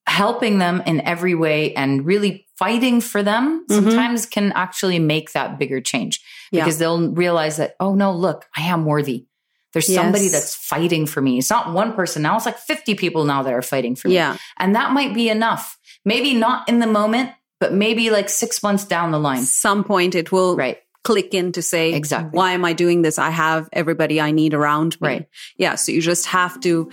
[0.06, 3.84] helping them in every way and really fighting for them mm-hmm.
[3.84, 6.20] sometimes can actually make that bigger change
[6.50, 6.78] because yeah.
[6.78, 9.26] they'll realize that, oh no, look, I am worthy.
[9.72, 10.00] There's yes.
[10.00, 11.38] somebody that's fighting for me.
[11.38, 12.36] It's not one person now.
[12.36, 14.14] It's like 50 people now that are fighting for me.
[14.14, 14.38] Yeah.
[14.56, 15.78] And that might be enough.
[16.04, 17.30] Maybe not in the moment,
[17.60, 19.44] but maybe like six months down the line.
[19.44, 20.78] Some point it will right.
[21.04, 22.36] click in to say, exactly.
[22.36, 23.18] why am I doing this?
[23.18, 25.08] I have everybody I need around me.
[25.08, 25.28] Right.
[25.56, 25.74] Yeah.
[25.74, 26.90] So you just have to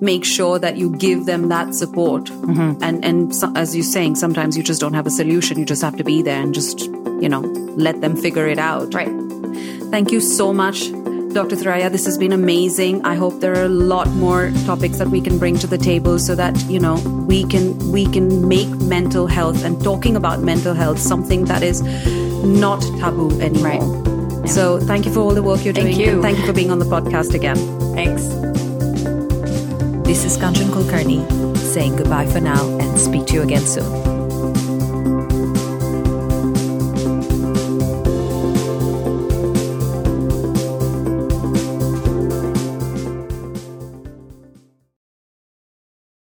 [0.00, 2.24] make sure that you give them that support.
[2.24, 2.82] Mm-hmm.
[2.82, 5.58] And, and so, as you're saying, sometimes you just don't have a solution.
[5.58, 8.94] You just have to be there and just, you know, let them figure it out.
[8.94, 9.10] Right.
[9.90, 10.90] Thank you so much
[11.32, 11.56] Dr.
[11.56, 13.04] Thoraya, this has been amazing.
[13.04, 16.18] I hope there are a lot more topics that we can bring to the table
[16.18, 16.96] so that, you know,
[17.28, 21.82] we can we can make mental health and talking about mental health something that is
[22.42, 23.78] not taboo anymore.
[23.78, 24.44] Right.
[24.44, 24.46] Yeah.
[24.46, 26.00] So thank you for all the work you're thank doing.
[26.00, 26.12] You.
[26.14, 27.56] And thank you for being on the podcast again.
[27.94, 28.26] Thanks.
[30.06, 34.07] This is Kanchan Kulkarni saying goodbye for now and speak to you again soon.